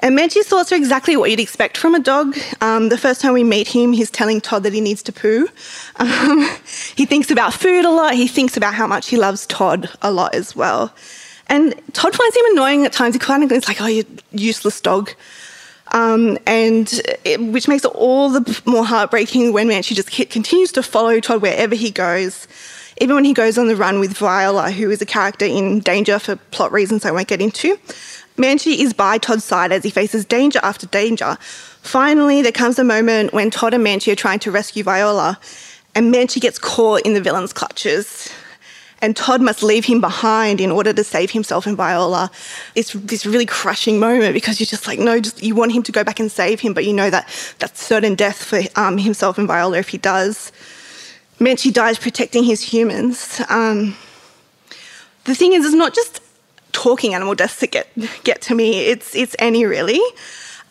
[0.00, 2.36] And Manchee's thoughts are exactly what you'd expect from a dog.
[2.60, 5.48] Um, the first time we meet him, he's telling Todd that he needs to poo.
[5.96, 6.48] Um,
[6.96, 8.14] he thinks about food a lot.
[8.14, 10.94] He thinks about how much he loves Todd a lot as well.
[11.48, 13.14] And Todd finds him annoying at times.
[13.14, 15.12] He kind of goes like, "Oh, you useless dog."
[15.92, 16.92] Um, and
[17.24, 21.42] it, which makes it all the more heartbreaking when Manchee just continues to follow Todd
[21.42, 22.48] wherever he goes.
[22.98, 26.18] Even when he goes on the run with Viola, who is a character in danger
[26.18, 27.78] for plot reasons I won't get into,
[28.36, 31.36] Manchee is by Todd's side as he faces danger after danger.
[31.82, 35.38] Finally, there comes a moment when Todd and Manchee are trying to rescue Viola,
[35.94, 38.30] and Manchee gets caught in the villain's clutches
[39.02, 42.30] and Todd must leave him behind in order to save himself and Viola.
[42.74, 45.92] It's this really crushing moment because you're just like, no, just, you want him to
[45.92, 47.28] go back and save him, but you know that
[47.58, 50.50] that's certain death for um, himself and Viola if he does.
[51.38, 53.42] Manchee dies protecting his humans.
[53.50, 53.96] Um,
[55.24, 56.22] the thing is, it's not just
[56.76, 57.88] talking animal deaths that get
[58.22, 58.80] get to me.
[58.80, 60.00] It's it's any really.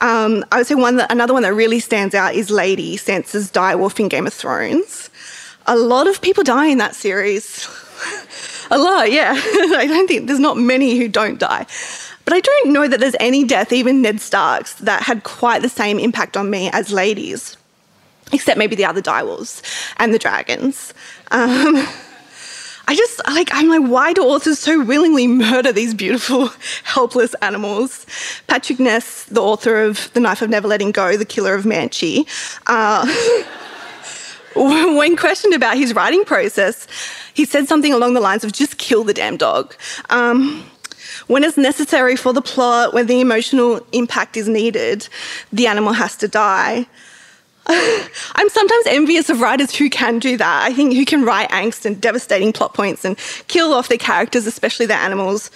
[0.01, 3.51] Um, I would say one that another one that really stands out is Lady Sansa's
[3.51, 5.09] direwolf in Game of Thrones.
[5.65, 7.67] A lot of people die in that series.
[8.71, 9.33] a lot, yeah.
[9.35, 11.65] I don't think there's not many who don't die.
[12.23, 15.69] But I don't know that there's any death, even Ned Stark's, that had quite the
[15.69, 17.57] same impact on me as Lady's,
[18.31, 19.63] except maybe the other direwolves
[19.97, 20.93] and the dragons.
[21.31, 21.87] Um,
[22.87, 26.51] I just like I'm like, why do authors so willingly murder these beautiful,
[26.83, 28.05] helpless animals?
[28.47, 32.27] Patrick Ness, the author of The Knife of Never Letting Go, the killer of Manchee,
[32.67, 33.07] uh,
[34.55, 36.87] when questioned about his writing process,
[37.33, 39.75] he said something along the lines of just kill the damn dog.
[40.09, 40.63] Um,
[41.27, 45.07] when it's necessary for the plot, when the emotional impact is needed,
[45.51, 46.87] the animal has to die.
[47.67, 50.63] I'm sometimes envious of writers who can do that.
[50.63, 54.45] I think who can write angst and devastating plot points and kill off their characters,
[54.45, 55.49] especially their animals,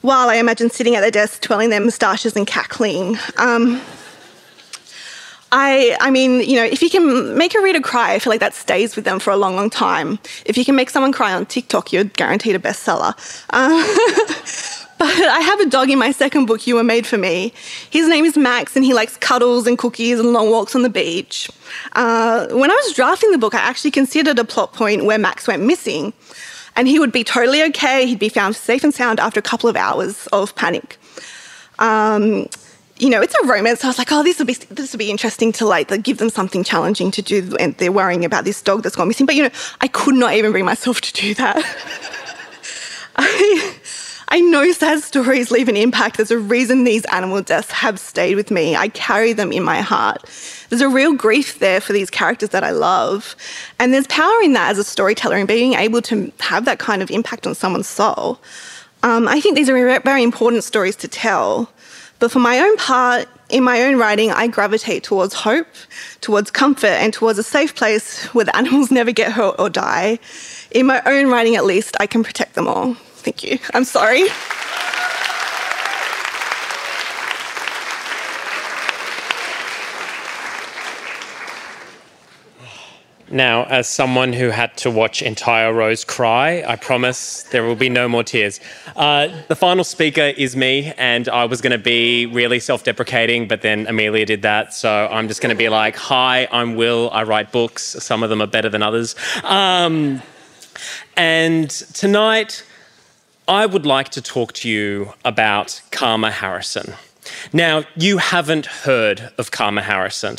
[0.00, 3.16] while I imagine sitting at their desk twirling their moustaches and cackling.
[3.36, 3.80] Um,
[5.50, 8.40] I, I mean, you know, if you can make a reader cry, I feel like
[8.40, 10.18] that stays with them for a long, long time.
[10.44, 13.14] If you can make someone cry on TikTok, you're guaranteed a bestseller.
[13.50, 17.52] Uh, but I have a dog in my second book, You Were Made for Me.
[17.90, 20.90] His name is Max, and he likes cuddles and cookies and long walks on the
[20.90, 21.50] beach.
[21.92, 25.46] Uh, when I was drafting the book, I actually considered a plot point where Max
[25.46, 26.12] went missing,
[26.76, 28.06] and he would be totally okay.
[28.06, 30.98] He'd be found safe and sound after a couple of hours of panic.
[31.78, 32.48] Um,
[32.98, 33.80] you know, it's a romance.
[33.80, 36.18] So I was like, oh, this will be this will be interesting to like give
[36.18, 39.26] them something challenging to do, and they're worrying about this dog that's gone missing.
[39.26, 41.64] But you know, I could not even bring myself to do that.
[44.30, 46.16] I, know sad stories leave an impact.
[46.16, 48.76] There's a reason these animal deaths have stayed with me.
[48.76, 50.22] I carry them in my heart.
[50.68, 53.36] There's a real grief there for these characters that I love.
[53.78, 57.02] And there's power in that as a storyteller and being able to have that kind
[57.02, 58.38] of impact on someone's soul.
[59.02, 61.70] Um, I think these are very important stories to tell.
[62.18, 65.68] But for my own part, in my own writing, I gravitate towards hope,
[66.20, 70.18] towards comfort, and towards a safe place where the animals never get hurt or die.
[70.70, 72.96] In my own writing, at least, I can protect them all.
[73.22, 73.58] Thank you.
[73.74, 74.24] I'm sorry.
[83.30, 87.90] Now, as someone who had to watch entire rows cry, I promise there will be
[87.90, 88.58] no more tears.
[88.96, 93.46] Uh, the final speaker is me, and I was going to be really self deprecating,
[93.46, 94.72] but then Amelia did that.
[94.72, 97.10] So I'm just going to be like, Hi, I'm Will.
[97.12, 97.82] I write books.
[97.82, 99.14] Some of them are better than others.
[99.44, 100.22] Um,
[101.16, 102.64] and tonight,
[103.48, 106.92] I would like to talk to you about Calma Harrison.
[107.50, 110.36] Now, you haven't heard of Calma Harrison.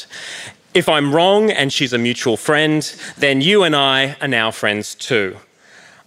[0.76, 2.84] If I'm wrong and she's a mutual friend,
[3.18, 5.38] then you and I are now friends too.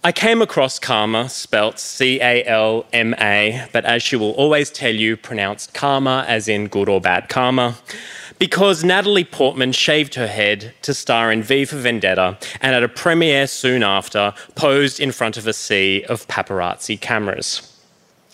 [0.01, 4.69] I came across Calma, spelt C A L M A, but as she will always
[4.69, 7.77] tell you, pronounced karma as in good or bad karma,
[8.43, 12.89] because Natalie Portman shaved her head to star in V for Vendetta and at a
[12.89, 17.73] premiere soon after posed in front of a sea of paparazzi cameras.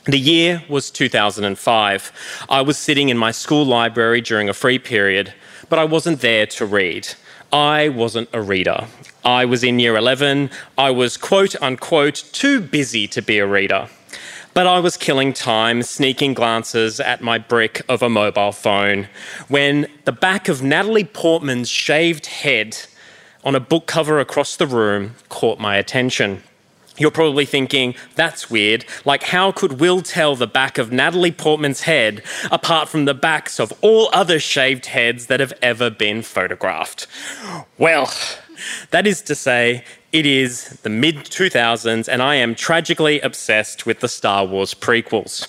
[0.06, 2.12] The year was 2005.
[2.50, 5.32] I was sitting in my school library during a free period
[5.70, 7.10] but I wasn't there to read.
[7.54, 8.88] I wasn't a reader.
[9.24, 10.50] I was in year 11.
[10.76, 13.88] I was quote unquote too busy to be a reader.
[14.54, 19.08] But I was killing time, sneaking glances at my brick of a mobile phone,
[19.48, 22.78] when the back of Natalie Portman's shaved head
[23.44, 26.44] on a book cover across the room caught my attention.
[26.98, 28.84] You're probably thinking, that's weird.
[29.06, 32.22] Like, how could Will tell the back of Natalie Portman's head
[32.52, 37.08] apart from the backs of all other shaved heads that have ever been photographed?
[37.78, 38.12] Well,
[38.92, 44.00] that is to say, it is the mid 2000s, and I am tragically obsessed with
[44.00, 45.48] the Star Wars prequels.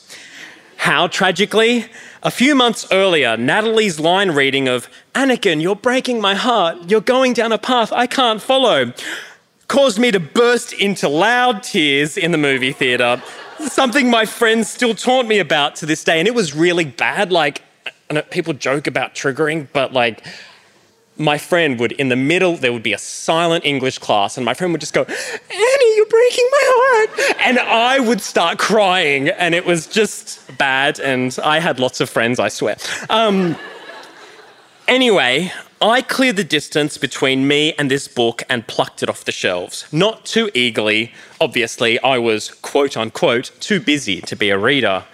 [0.77, 1.87] How tragically?
[2.23, 6.91] A few months earlier, Natalie's line reading of, Anakin, you're breaking my heart.
[6.91, 8.93] You're going down a path I can't follow
[9.71, 13.23] caused me to burst into loud tears in the movie theatre.
[13.61, 16.19] Something my friends still taunt me about to this day.
[16.19, 17.31] And it was really bad.
[17.31, 17.63] Like,
[18.31, 20.27] people joke about triggering, but like,
[21.21, 24.55] my friend would, in the middle, there would be a silent English class, and my
[24.55, 27.37] friend would just go, Annie, you're breaking my heart.
[27.45, 30.99] And I would start crying, and it was just bad.
[30.99, 32.77] And I had lots of friends, I swear.
[33.11, 33.57] Um,
[34.89, 35.53] anyway,
[35.83, 39.87] I cleared the distance between me and this book and plucked it off the shelves.
[39.91, 45.05] Not too eagerly, obviously, I was quote unquote too busy to be a reader.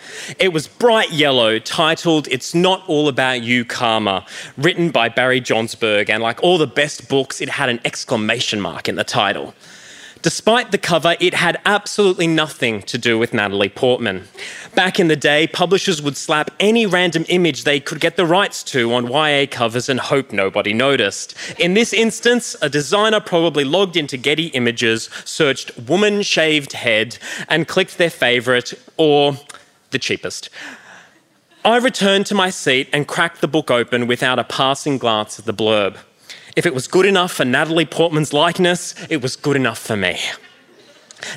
[0.40, 6.10] It was bright yellow, titled It's Not All About You Calma, written by Barry Jonsberg,
[6.10, 9.54] and like all the best books, it had an exclamation mark in the title.
[10.26, 14.26] Despite the cover, it had absolutely nothing to do with Natalie Portman.
[14.74, 18.64] Back in the day, publishers would slap any random image they could get the rights
[18.64, 21.36] to on YA covers and hope nobody noticed.
[21.60, 27.18] In this instance, a designer probably logged into Getty Images, searched woman shaved head,
[27.48, 29.36] and clicked their favourite or
[29.92, 30.50] the cheapest.
[31.64, 35.44] I returned to my seat and cracked the book open without a passing glance at
[35.44, 35.98] the blurb.
[36.56, 40.18] If it was good enough for Natalie Portman's likeness, it was good enough for me.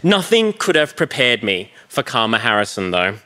[0.02, 3.18] Nothing could have prepared me for Calma Harrison, though.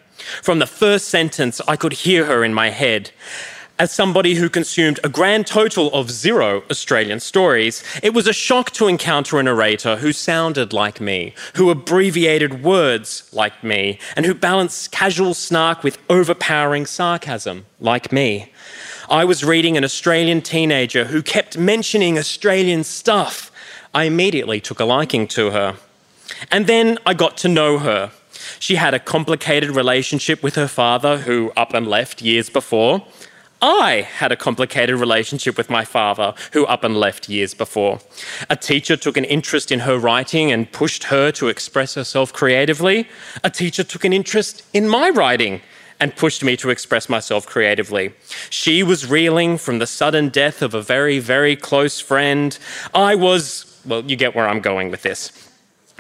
[0.42, 3.12] From the first sentence, I could hear her in my head.
[3.78, 8.72] As somebody who consumed a grand total of zero Australian stories, it was a shock
[8.72, 14.34] to encounter a narrator who sounded like me, who abbreviated words like me, and who
[14.34, 18.52] balanced casual snark with overpowering sarcasm like me.
[19.10, 23.52] I was reading an Australian teenager who kept mentioning Australian stuff.
[23.94, 25.76] I immediately took a liking to her.
[26.50, 28.12] And then I got to know her.
[28.60, 33.06] She had a complicated relationship with her father, who up and left years before.
[33.62, 38.00] I had a complicated relationship with my father, who up and left years before.
[38.50, 43.08] A teacher took an interest in her writing and pushed her to express herself creatively.
[43.44, 45.62] A teacher took an interest in my writing
[46.04, 48.12] and pushed me to express myself creatively.
[48.50, 52.60] She was reeling from the sudden death of a very, very close friend.
[52.94, 55.32] I was, well, you get where I'm going with this.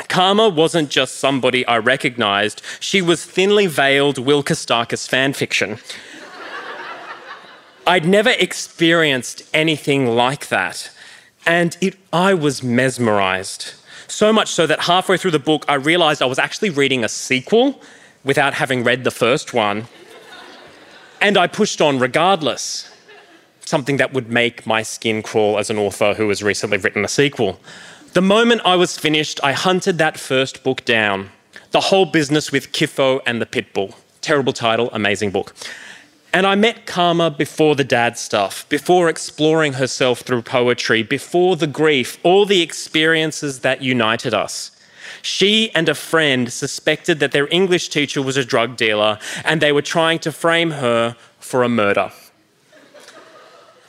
[0.09, 5.79] Calma wasn't just somebody I recognized, she was thinly veiled Will Kostakis fan fiction.
[7.87, 10.91] I'd never experienced anything like that,
[11.45, 13.73] and it, I was mesmerized.
[14.07, 17.09] So much so that halfway through the book, I realized I was actually reading a
[17.09, 17.79] sequel
[18.23, 19.87] without having read the first one.
[21.21, 22.89] And I pushed on regardless,
[23.65, 27.07] something that would make my skin crawl as an author who has recently written a
[27.07, 27.59] sequel.
[28.13, 31.29] The moment I was finished, I hunted that first book down
[31.71, 33.95] The Whole Business with Kiffo and the Pitbull.
[34.21, 35.55] Terrible title, amazing book.
[36.33, 41.67] And I met Calma before the dad stuff, before exploring herself through poetry, before the
[41.67, 44.71] grief, all the experiences that united us.
[45.21, 49.71] She and a friend suspected that their English teacher was a drug dealer and they
[49.71, 52.11] were trying to frame her for a murder.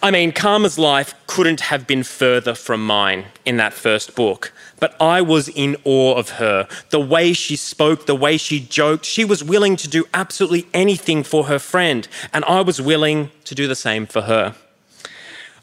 [0.05, 4.95] I mean, Calma's life couldn't have been further from mine in that first book, but
[5.01, 6.68] I was in awe of her.
[6.91, 11.22] The way she spoke, the way she joked, she was willing to do absolutely anything
[11.22, 14.55] for her friend, and I was willing to do the same for her.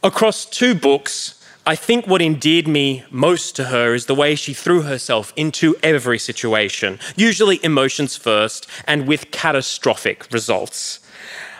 [0.01, 4.51] Across two books, I think what endeared me most to her is the way she
[4.51, 10.99] threw herself into every situation, usually emotions first and with catastrophic results.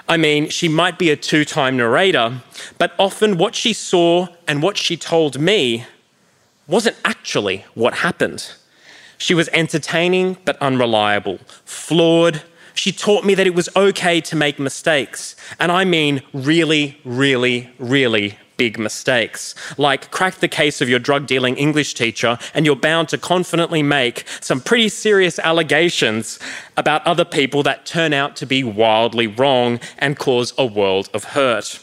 [0.09, 2.41] I mean, she might be a two time narrator,
[2.79, 5.85] but often what she saw and what she told me
[6.67, 8.53] wasn't actually what happened.
[9.19, 12.41] She was entertaining but unreliable, flawed.
[12.73, 15.35] She taught me that it was okay to make mistakes.
[15.59, 19.55] And I mean, really, really, really big mistakes.
[19.77, 23.83] Like crack the case of your drug dealing English teacher, and you're bound to confidently
[23.83, 26.39] make some pretty serious allegations
[26.77, 31.23] about other people that turn out to be wildly wrong and cause a world of
[31.23, 31.79] hurt.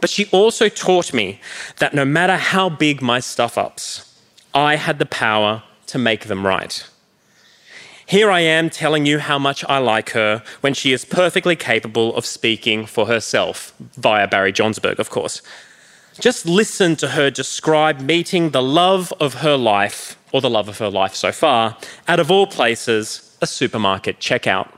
[0.00, 1.40] But she also taught me
[1.78, 4.06] that no matter how big my stuff ups,
[4.54, 6.86] I had the power to make them right.
[8.10, 12.12] Here I am telling you how much I like her when she is perfectly capable
[12.16, 15.42] of speaking for herself, via Barry Jonsberg, of course.
[16.18, 20.78] Just listen to her describe meeting the love of her life, or the love of
[20.78, 21.76] her life so far,
[22.08, 24.68] out of all places, a supermarket checkout.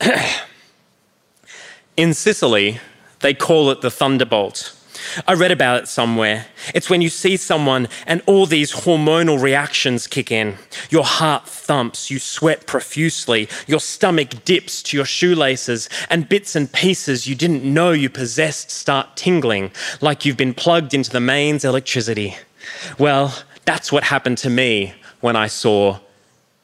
[1.96, 2.80] In Sicily,
[3.20, 4.76] they call it the thunderbolt.
[5.26, 6.46] I read about it somewhere.
[6.74, 10.56] It's when you see someone and all these hormonal reactions kick in.
[10.90, 16.72] Your heart thumps, you sweat profusely, your stomach dips to your shoelaces, and bits and
[16.72, 19.70] pieces you didn't know you possessed start tingling,
[20.00, 22.36] like you've been plugged into the mains electricity.
[22.98, 23.34] Well,
[23.64, 25.98] that's what happened to me when I saw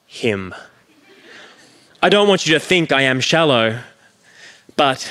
[0.07, 0.55] him.
[2.03, 3.81] I don't want you to think I am shallow,
[4.77, 5.11] but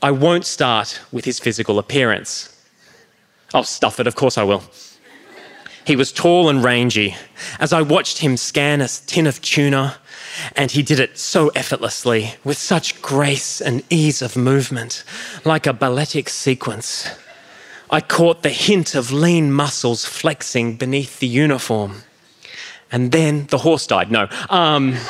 [0.00, 2.54] I won't start with his physical appearance.
[3.52, 4.62] I'll stuff it, of course I will.
[5.84, 7.16] He was tall and rangy.
[7.58, 9.96] As I watched him scan a tin of tuna,
[10.54, 15.02] and he did it so effortlessly, with such grace and ease of movement,
[15.44, 17.08] like a balletic sequence.
[17.90, 22.02] I caught the hint of lean muscles flexing beneath the uniform.
[22.92, 24.12] And then the horse died.
[24.12, 24.28] No.
[24.48, 24.92] Um,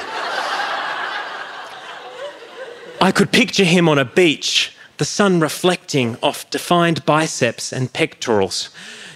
[3.00, 8.70] I could picture him on a beach the sun reflecting off defined biceps and pectorals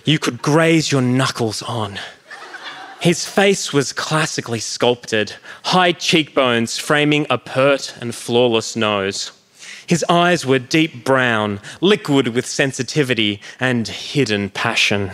[0.05, 1.99] you could graze your knuckles on.
[3.01, 9.33] His face was classically sculpted, high cheekbones framing a pert and flawless nose.
[9.87, 15.11] His eyes were deep brown, liquid with sensitivity and hidden passion.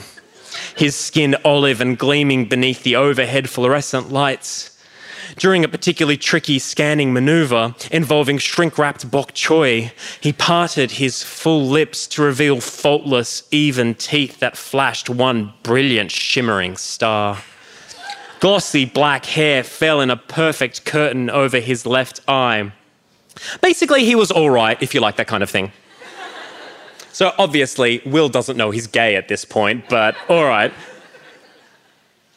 [0.76, 4.77] His skin olive and gleaming beneath the overhead fluorescent lights.
[5.36, 11.66] During a particularly tricky scanning maneuver involving shrink wrapped bok choy, he parted his full
[11.66, 17.38] lips to reveal faultless, even teeth that flashed one brilliant, shimmering star.
[18.40, 22.72] Glossy black hair fell in a perfect curtain over his left eye.
[23.60, 25.72] Basically, he was all right if you like that kind of thing.
[27.12, 30.72] So obviously, Will doesn't know he's gay at this point, but all right.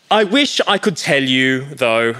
[0.09, 2.15] I wish I could tell you, though,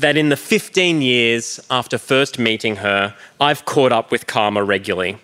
[0.00, 5.18] that in the 15 years after first meeting her, I've caught up with Calma regularly.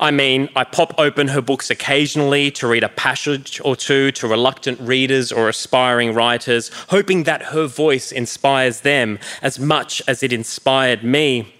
[0.00, 4.28] I mean, I pop open her books occasionally to read a passage or two to
[4.28, 10.32] reluctant readers or aspiring writers, hoping that her voice inspires them as much as it
[10.32, 11.54] inspired me.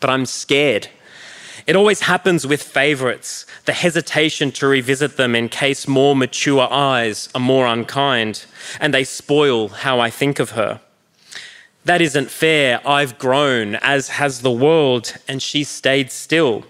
[0.00, 0.88] But I'm scared.
[1.66, 7.28] It always happens with favourites, the hesitation to revisit them in case more mature eyes
[7.34, 8.44] are more unkind,
[8.78, 10.80] and they spoil how I think of her.
[11.86, 12.80] That isn't fair.
[12.84, 16.64] I've grown, as has the world, and she's stayed still.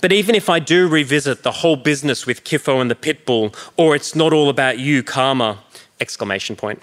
[0.00, 3.94] But even if I do revisit the whole business with Kiffo and the Pitbull, or
[3.94, 5.58] it's not all about you, Calma,
[6.00, 6.80] exclamation point.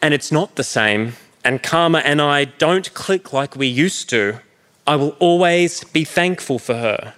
[0.00, 4.38] And it's not the same, and Calma and I don't click like we used to.
[4.86, 7.14] I will always be thankful for her.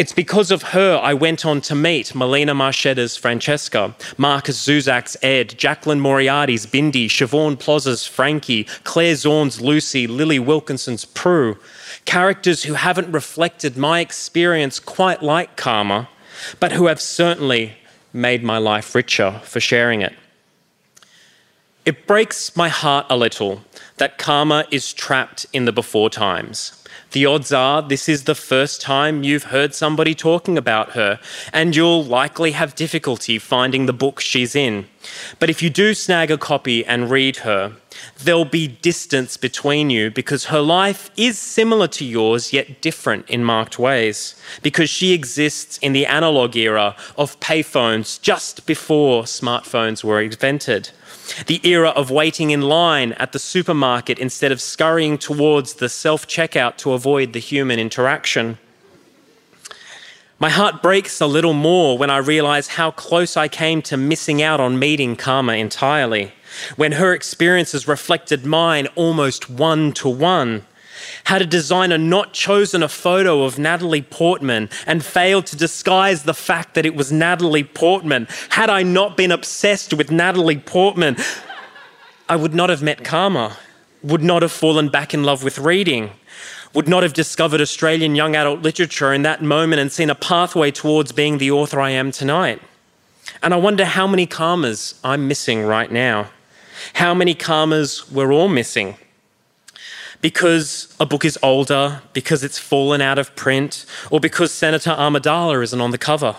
[0.00, 5.50] It's because of her I went on to meet Melina Marchetta's Francesca, Markus Zusak's Ed,
[5.58, 11.58] Jaclyn Moriarty's Bindi, Shivaun Plozza's Frankie, Claire Zorn's Lucy, Lili Wilkinson's Prue.
[12.06, 16.08] Characters who haven't reflected my experience quite like Calma,
[16.60, 17.74] but who have certainly
[18.14, 20.14] made my life richer for sharing it.
[21.84, 23.64] It breaks my heart a little
[23.98, 26.79] that Calma is trapped in the before times.
[27.12, 31.18] The odds are this is the first time you've heard somebody talking about her,
[31.52, 34.86] and you'll likely have difficulty finding the book she's in.
[35.40, 37.76] But if you do snag a copy and read her,
[38.18, 43.44] there'll be distance between you because her life is similar to yours, yet different in
[43.44, 44.34] marked ways.
[44.62, 50.90] Because she exists in the analog era of payphones just before smartphones were invented
[51.46, 56.26] the era of waiting in line at the supermarket instead of scurrying towards the self
[56.26, 58.58] checkout to avoid the human interaction.
[60.38, 64.40] My heart breaks a little more when I realize how close I came to missing
[64.40, 66.32] out on meeting Calma entirely,
[66.76, 70.64] when her experiences reflected mine almost one to one.
[71.24, 76.34] Had a designer not chosen a photo of Natalie Portman and failed to disguise the
[76.34, 81.16] fact that it was Natalie Portman, had I not been obsessed with Natalie Portman,
[82.28, 83.56] I would not have met Calma,
[84.02, 86.10] would not have fallen back in love with reading,
[86.74, 90.70] would not have discovered Australian young adult literature in that moment and seen a pathway
[90.70, 92.60] towards being the author I am tonight.
[93.42, 96.30] And I wonder how many karmas I'm missing right now.
[96.94, 98.96] How many karmas we're all missing
[100.20, 105.62] because a book is older, because it's fallen out of print, or because Senator Amidala
[105.62, 106.36] isn't on the cover.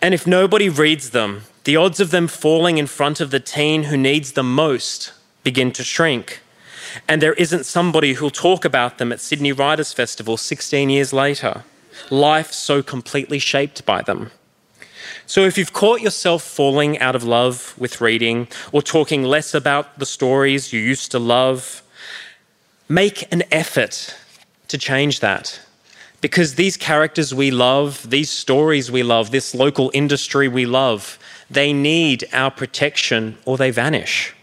[0.00, 3.84] And if nobody reads them, the odds of them falling in front of the teen
[3.84, 5.12] who needs them most
[5.42, 6.40] begin to shrink.
[7.08, 11.64] And there isn't somebody who'll talk about them at Sydney Writers' Festival 16 years later.
[12.10, 14.30] Life so completely shaped by them.
[15.28, 19.98] So if you've caught yourself falling out of love with reading or talking less about
[19.98, 21.82] the stories you used to love,
[22.88, 24.16] make an effort
[24.68, 25.60] to change that.
[26.22, 31.18] Because these characters we love, these stories we love, this local industry we love,
[31.50, 34.34] they need our protection or they vanish.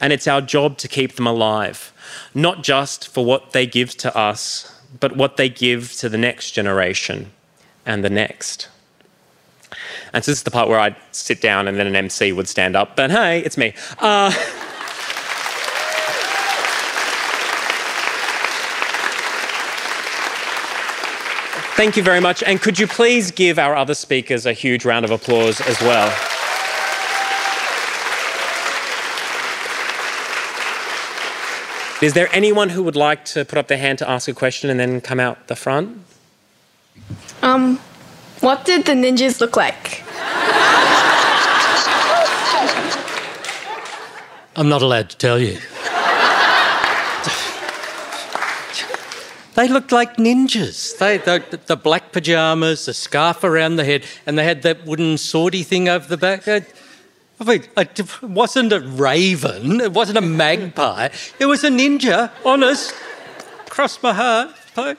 [0.00, 1.92] And it's our job to keep them alive,
[2.34, 6.50] not just for what they give to us, but what they give to the next
[6.50, 7.30] generation
[7.86, 8.66] and the next.
[10.12, 12.48] And so this is the part where I'd sit down and then an MC would
[12.48, 13.74] stand up, but hey, it's me.
[13.98, 14.32] Uh,
[21.74, 22.42] Thank you very much.
[22.42, 26.14] And could you please give our other speakers a huge round of applause as well?
[32.02, 34.68] Is there anyone who would like to put up their hand to ask a question
[34.70, 35.98] and then come out the front?
[37.42, 37.80] Um,
[38.42, 40.02] what did the ninjas look like?
[44.54, 45.58] I'm not allowed to tell you.
[49.54, 50.96] They looked like ninjas.
[50.98, 55.16] They, the, the, black pajamas, the scarf around the head, and they had that wooden
[55.16, 56.48] swordy thing over the back.
[56.48, 56.64] I,
[57.44, 62.94] mean, it wasn't a raven, it wasn't a magpie, it was a ninja, honest.
[63.68, 64.98] Cross my heart.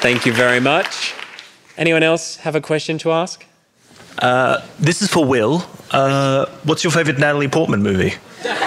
[0.00, 1.14] Thank you very much.
[1.76, 3.44] Anyone else have a question to ask?
[4.18, 5.64] Uh, this is for Will.
[5.90, 8.14] Uh, what's your favourite Natalie Portman movie?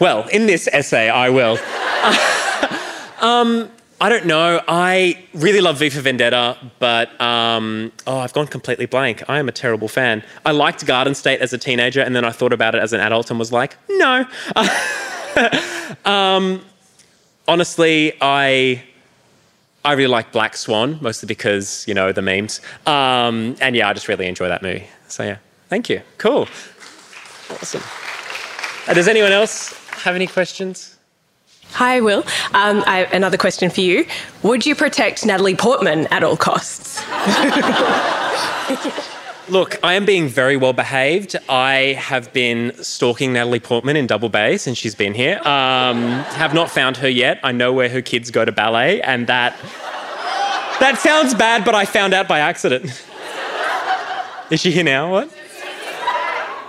[0.00, 1.54] Well, in this essay, I will.
[3.20, 3.68] um,
[4.00, 4.62] I don't know.
[4.68, 9.28] I really love V for Vendetta, but um, oh, I've gone completely blank.
[9.28, 10.22] I am a terrible fan.
[10.46, 13.00] I liked Garden State as a teenager, and then I thought about it as an
[13.00, 14.24] adult and was like, no.
[16.04, 16.64] um,
[17.48, 18.84] honestly, I
[19.84, 22.60] I really like Black Swan, mostly because you know the memes.
[22.86, 24.86] Um, and yeah, I just really enjoy that movie.
[25.08, 25.38] So yeah,
[25.68, 26.02] thank you.
[26.18, 26.46] Cool.
[27.50, 27.82] Awesome.
[28.86, 29.72] Uh, does anyone else
[30.02, 30.96] have any questions?
[31.72, 32.24] Hi, Will.
[32.54, 34.06] Um, I have another question for you.
[34.42, 37.02] Would you protect Natalie Portman at all costs?
[39.48, 41.34] Look, I am being very well behaved.
[41.48, 45.38] I have been stalking Natalie Portman in Double Bay since she's been here.
[45.38, 46.02] Um,
[46.36, 47.40] have not found her yet.
[47.42, 49.56] I know where her kids go to ballet, and that
[50.80, 52.84] that sounds bad, but I found out by accident.
[54.50, 55.10] Is she here now?
[55.10, 55.30] What?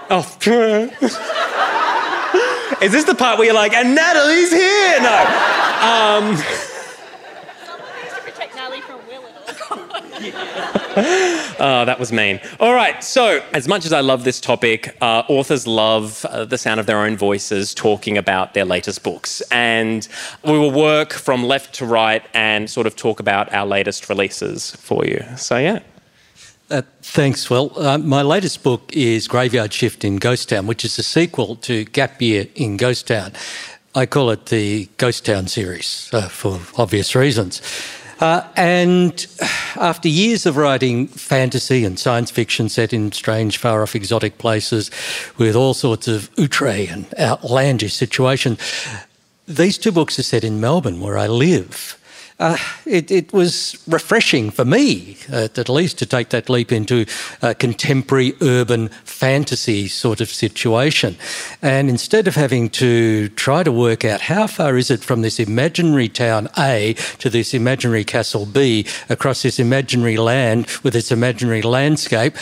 [0.10, 0.38] Oh.
[2.82, 5.02] Is this the part where you're like, and Natalie's here?
[5.02, 5.26] No.
[5.82, 6.38] Um,
[11.60, 12.40] oh, that was mean.
[12.60, 16.58] All right, so as much as I love this topic, uh, authors love uh, the
[16.58, 19.42] sound of their own voices talking about their latest books.
[19.52, 20.08] And
[20.44, 24.72] we will work from left to right and sort of talk about our latest releases
[24.76, 25.24] for you.
[25.38, 25.80] So, yeah.
[26.70, 31.00] Uh, thanks, Well, Uh, my latest book is Graveyard Shift in Ghost Town, which is
[31.00, 33.34] a sequel to Gap Year in Ghost Town.
[33.96, 37.62] I call it the Ghost Town series uh, for obvious reasons.
[38.20, 39.28] Uh, and
[39.76, 44.92] after years of writing fantasy and science fiction set in strange, far off, exotic places
[45.38, 48.60] with all sorts of outre and outlandish situations,
[49.48, 51.99] these two books are set in Melbourne, where I live
[52.40, 57.06] uh, it, it, was refreshing for me, uh, at least, to take that leap into
[57.42, 61.18] a contemporary urban fantasy sort of situation.
[61.62, 65.38] And instead of having to try to work out how far is it from this
[65.38, 71.62] imaginary town A to this imaginary castle B across this imaginary land with its imaginary
[71.62, 72.36] landscape,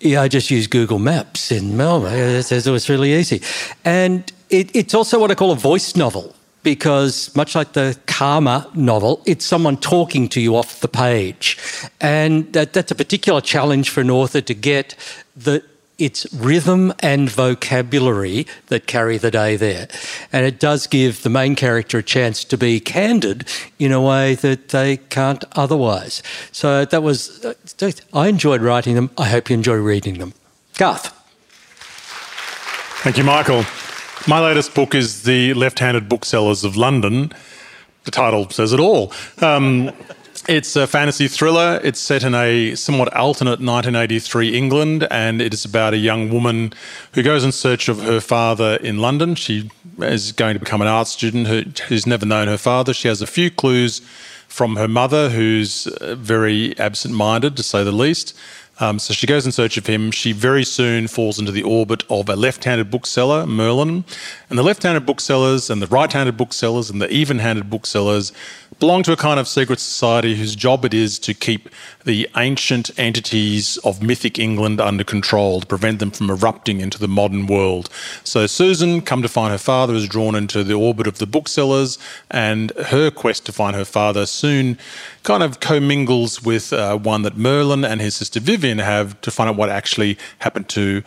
[0.00, 2.12] yeah, I just use Google Maps in Melbourne.
[2.14, 3.40] It was really easy.
[3.86, 8.68] And it, it's also what I call a voice novel because much like the Calma
[8.74, 11.56] novel, it's someone talking to you off the page.
[12.00, 14.96] And that, that's a particular challenge for an author to get
[15.36, 15.62] the
[15.96, 19.86] it's rhythm and vocabulary that carry the day there.
[20.32, 23.46] And it does give the main character a chance to be candid
[23.78, 26.20] in a way that they can't otherwise.
[26.50, 27.54] So that was, uh,
[28.12, 29.10] I enjoyed writing them.
[29.16, 30.34] I hope you enjoy reading them.
[30.76, 31.12] Garth.
[33.02, 33.64] Thank you, Michael.
[34.26, 37.30] My latest book is The Left Handed Booksellers of London.
[38.04, 39.12] The title says it all.
[39.42, 39.92] Um,
[40.48, 41.78] it's a fantasy thriller.
[41.84, 46.72] It's set in a somewhat alternate 1983 England, and it is about a young woman
[47.12, 49.34] who goes in search of her father in London.
[49.34, 52.94] She is going to become an art student who, who's never known her father.
[52.94, 54.00] She has a few clues
[54.48, 58.34] from her mother, who's uh, very absent minded, to say the least.
[58.80, 60.10] Um, so she goes in search of him.
[60.10, 64.04] She very soon falls into the orbit of a left handed bookseller, Merlin.
[64.50, 68.32] And the left handed booksellers and the right handed booksellers and the even handed booksellers
[68.78, 71.68] belong to a kind of secret society whose job it is to keep
[72.04, 77.08] the ancient entities of mythic England under control, to prevent them from erupting into the
[77.08, 77.88] modern world.
[78.24, 81.98] So Susan, come to find her father, is drawn into the orbit of the booksellers,
[82.30, 84.78] and her quest to find her father soon
[85.22, 89.48] kind of commingles with uh, one that Merlin and his sister Vivian have to find
[89.48, 91.02] out what actually happened to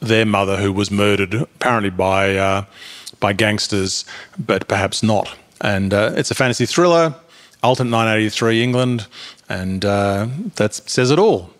[0.00, 2.64] their mother, who was murdered apparently by uh,
[3.18, 4.04] by gangsters,
[4.38, 7.14] but perhaps not and uh, it's a fantasy thriller.
[7.62, 9.06] Alton 983 England,
[9.48, 11.50] and uh, that says it all.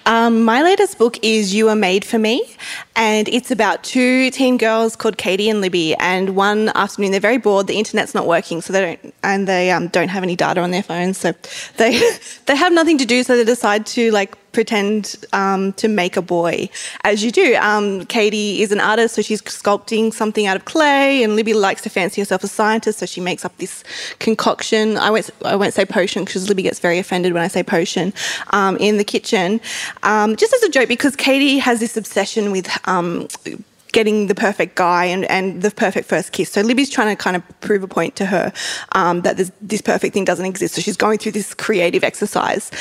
[0.07, 2.55] Um, my latest book is You Are Made for Me,
[2.97, 5.93] and it's about two teen girls called Katie and Libby.
[5.95, 7.67] And one afternoon, they're very bored.
[7.67, 10.71] The internet's not working, so they don't, and they um, don't have any data on
[10.71, 11.33] their phones, so
[11.77, 12.01] they
[12.47, 13.21] they have nothing to do.
[13.21, 16.67] So they decide to like pretend um, to make a boy,
[17.03, 17.55] as you do.
[17.57, 21.83] Um, Katie is an artist, so she's sculpting something out of clay, and Libby likes
[21.83, 23.83] to fancy herself a scientist, so she makes up this
[24.17, 24.97] concoction.
[24.97, 28.13] I won't, I won't say potion because Libby gets very offended when I say potion
[28.49, 29.61] um, in the kitchen,
[30.01, 33.27] um, just as a joke because Katie has this obsession with um,
[33.91, 36.51] getting the perfect guy and, and the perfect first kiss.
[36.51, 38.51] So Libby's trying to kind of prove a point to her
[38.91, 40.75] um, that this, this perfect thing doesn't exist.
[40.75, 42.71] So she's going through this creative exercise.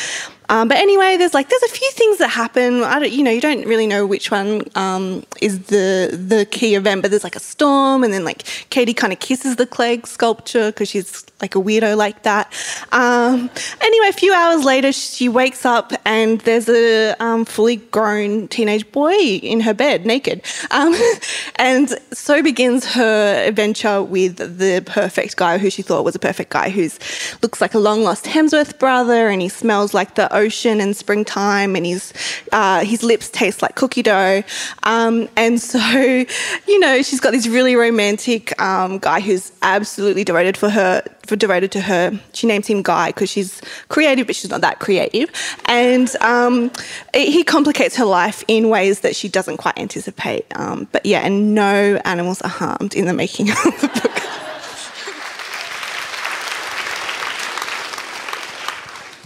[0.48, 2.82] Um, but anyway, there's like there's a few things that happen.
[2.82, 6.74] I don't, you know, you don't really know which one um, is the the key
[6.74, 7.02] event.
[7.02, 10.70] But there's like a storm, and then like Katie kind of kisses the clay sculpture
[10.70, 12.52] because she's like a weirdo like that.
[12.92, 13.50] Um,
[13.80, 18.90] anyway, a few hours later, she wakes up and there's a um, fully grown teenage
[18.92, 20.42] boy in her bed, naked.
[20.70, 20.94] Um,
[21.56, 26.50] and so begins her adventure with the perfect guy who she thought was a perfect
[26.50, 26.88] guy, who
[27.42, 31.74] looks like a long lost Hemsworth brother, and he smells like the ocean and springtime,
[31.74, 32.12] and his
[32.52, 34.42] uh, his lips taste like cookie dough.
[34.84, 35.78] Um, and so,
[36.68, 41.36] you know, she's got this really romantic um, guy who's absolutely devoted for her, for
[41.36, 42.18] devoted to her.
[42.32, 45.30] She names him Guy because she's creative, but she's not that creative.
[45.64, 46.70] And um,
[47.12, 50.46] it, he complicates her life in ways that she doesn't quite anticipate.
[50.54, 54.22] Um, but yeah, and no animals are harmed in the making of the book.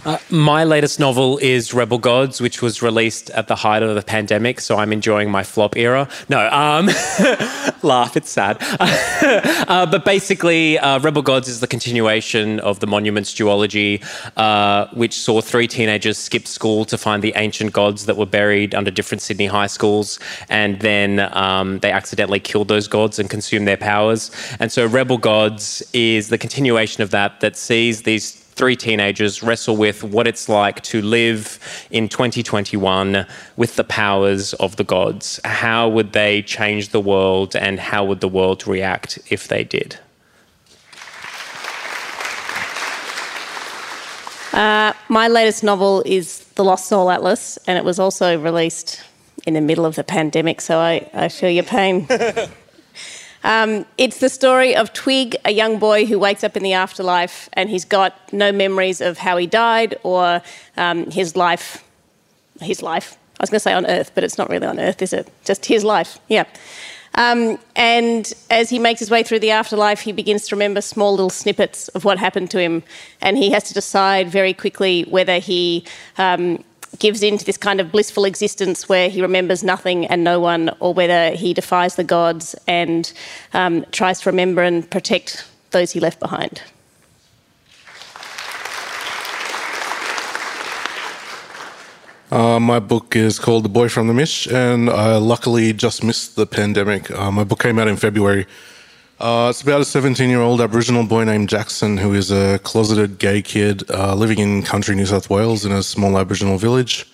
[0.03, 4.01] Uh, my latest novel is Rebel Gods, which was released at the height of the
[4.01, 6.09] pandemic, so I'm enjoying my flop era.
[6.27, 6.87] No, um,
[7.83, 8.57] laugh, it's sad.
[8.79, 14.03] uh, but basically, uh, Rebel Gods is the continuation of the Monuments duology,
[14.37, 18.73] uh, which saw three teenagers skip school to find the ancient gods that were buried
[18.73, 20.17] under different Sydney high schools,
[20.49, 24.31] and then um, they accidentally killed those gods and consumed their powers.
[24.59, 29.75] And so, Rebel Gods is the continuation of that, that sees these three teenagers wrestle
[29.75, 31.57] with what it's like to live
[31.89, 33.25] in 2021
[33.57, 35.39] with the powers of the gods.
[35.43, 39.97] How would they change the world and how would the world react if they did?
[44.53, 49.01] Uh, my latest novel is The Lost Soul Atlas, and it was also released
[49.47, 52.07] in the middle of the pandemic, so I, I feel your pain.
[53.43, 57.49] Um, it's the story of Twig, a young boy who wakes up in the afterlife
[57.53, 60.41] and he's got no memories of how he died or
[60.77, 61.83] um, his life.
[62.59, 63.17] His life.
[63.39, 65.27] I was going to say on Earth, but it's not really on Earth, is it?
[65.43, 66.19] Just his life.
[66.27, 66.45] Yeah.
[67.15, 71.11] Um, and as he makes his way through the afterlife, he begins to remember small
[71.11, 72.83] little snippets of what happened to him,
[73.21, 75.83] and he has to decide very quickly whether he
[76.17, 76.63] um,
[76.99, 80.69] gives in to this kind of blissful existence where he remembers nothing and no one,
[80.79, 83.13] or whether he defies the gods and
[83.53, 86.61] um, tries to remember and protect those he left behind.
[92.31, 96.37] Uh, my book is called The Boy from the Mish, and I luckily just missed
[96.37, 97.11] the pandemic.
[97.11, 98.47] Uh, my book came out in February.
[99.21, 103.19] Uh, it's about a 17 year old Aboriginal boy named Jackson who is a closeted
[103.19, 107.05] gay kid uh, living in country New South Wales in a small Aboriginal village.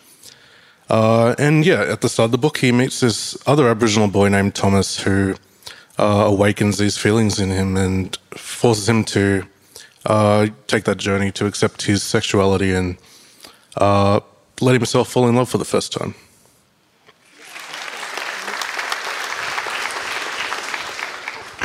[0.90, 4.30] Uh, and yeah, at the start of the book, he meets this other Aboriginal boy
[4.30, 5.36] named Thomas who
[5.98, 9.46] uh, awakens these feelings in him and forces him to
[10.06, 12.96] uh, take that journey to accept his sexuality and
[13.76, 14.22] uh,
[14.62, 16.16] let himself fall in love for the first time.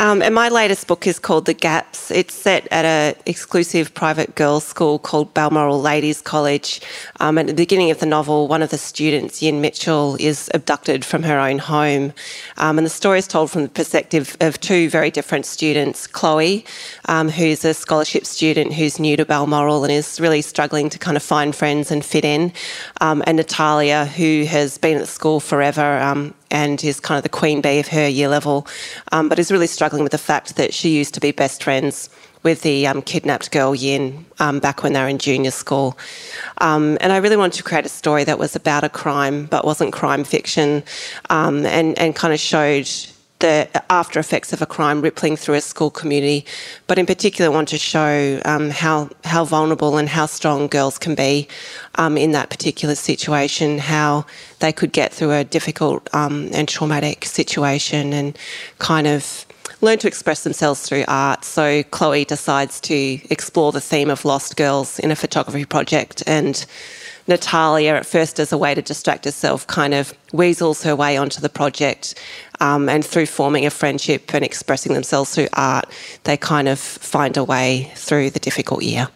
[0.03, 2.11] Um, and my latest book is called The Gaps.
[2.11, 6.81] It's set at an exclusive private girls' school called Balmoral Ladies College.
[7.21, 11.05] Um, at the beginning of the novel, one of the students, Yin Mitchell, is abducted
[11.05, 12.13] from her own home.
[12.57, 16.65] Um, and the story is told from the perspective of two very different students Chloe,
[17.05, 21.17] um, who's a scholarship student who's new to Balmoral and is really struggling to kind
[21.17, 22.53] of find friends and fit in,
[23.01, 27.25] um, and Natalia, who has been at the school forever um, and is kind of
[27.25, 28.67] the queen bee of her year level,
[29.11, 32.09] um, but is really struggling with the fact that she used to be best friends
[32.43, 35.97] with the um, kidnapped girl Yin um, back when they were in junior school.
[36.59, 39.65] Um, and I really wanted to create a story that was about a crime but
[39.65, 40.83] wasn't crime fiction
[41.31, 42.89] um, and, and kind of showed
[43.43, 46.47] the after effects of a crime rippling through a school community,
[46.87, 51.15] but in particular want to show um, how how vulnerable and how strong girls can
[51.15, 51.47] be
[51.97, 54.25] um, in that particular situation, how
[54.61, 58.39] they could get through a difficult um, and traumatic situation and
[58.79, 59.45] kind of
[59.83, 61.45] learn to express themselves through art.
[61.45, 66.65] So Chloe decides to explore the theme of lost girls in a photography project and
[67.29, 71.41] Natalia, at first as a way to distract herself, kind of weasels her way onto
[71.41, 72.15] the project.
[72.63, 75.87] Um, and through forming a friendship and expressing themselves through art,
[76.23, 79.09] they kind of find a way through the difficult year.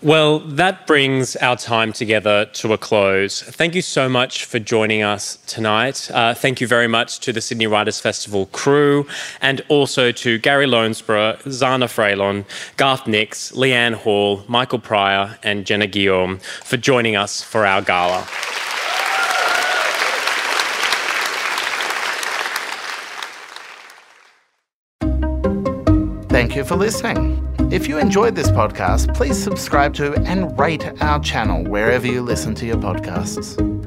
[0.00, 3.42] Well, that brings our time together to a close.
[3.42, 6.08] Thank you so much for joining us tonight.
[6.14, 9.08] Uh, thank you very much to the Sydney Writers Festival crew
[9.40, 12.44] and also to Gary Lonesborough, Zana Fraillon,
[12.76, 18.24] Garth Nix, Leanne Hall, Michael Pryor, and Jenna Guillaume for joining us for our gala.
[26.28, 27.57] Thank you for listening.
[27.70, 32.54] If you enjoyed this podcast, please subscribe to and rate our channel wherever you listen
[32.54, 33.77] to your podcasts.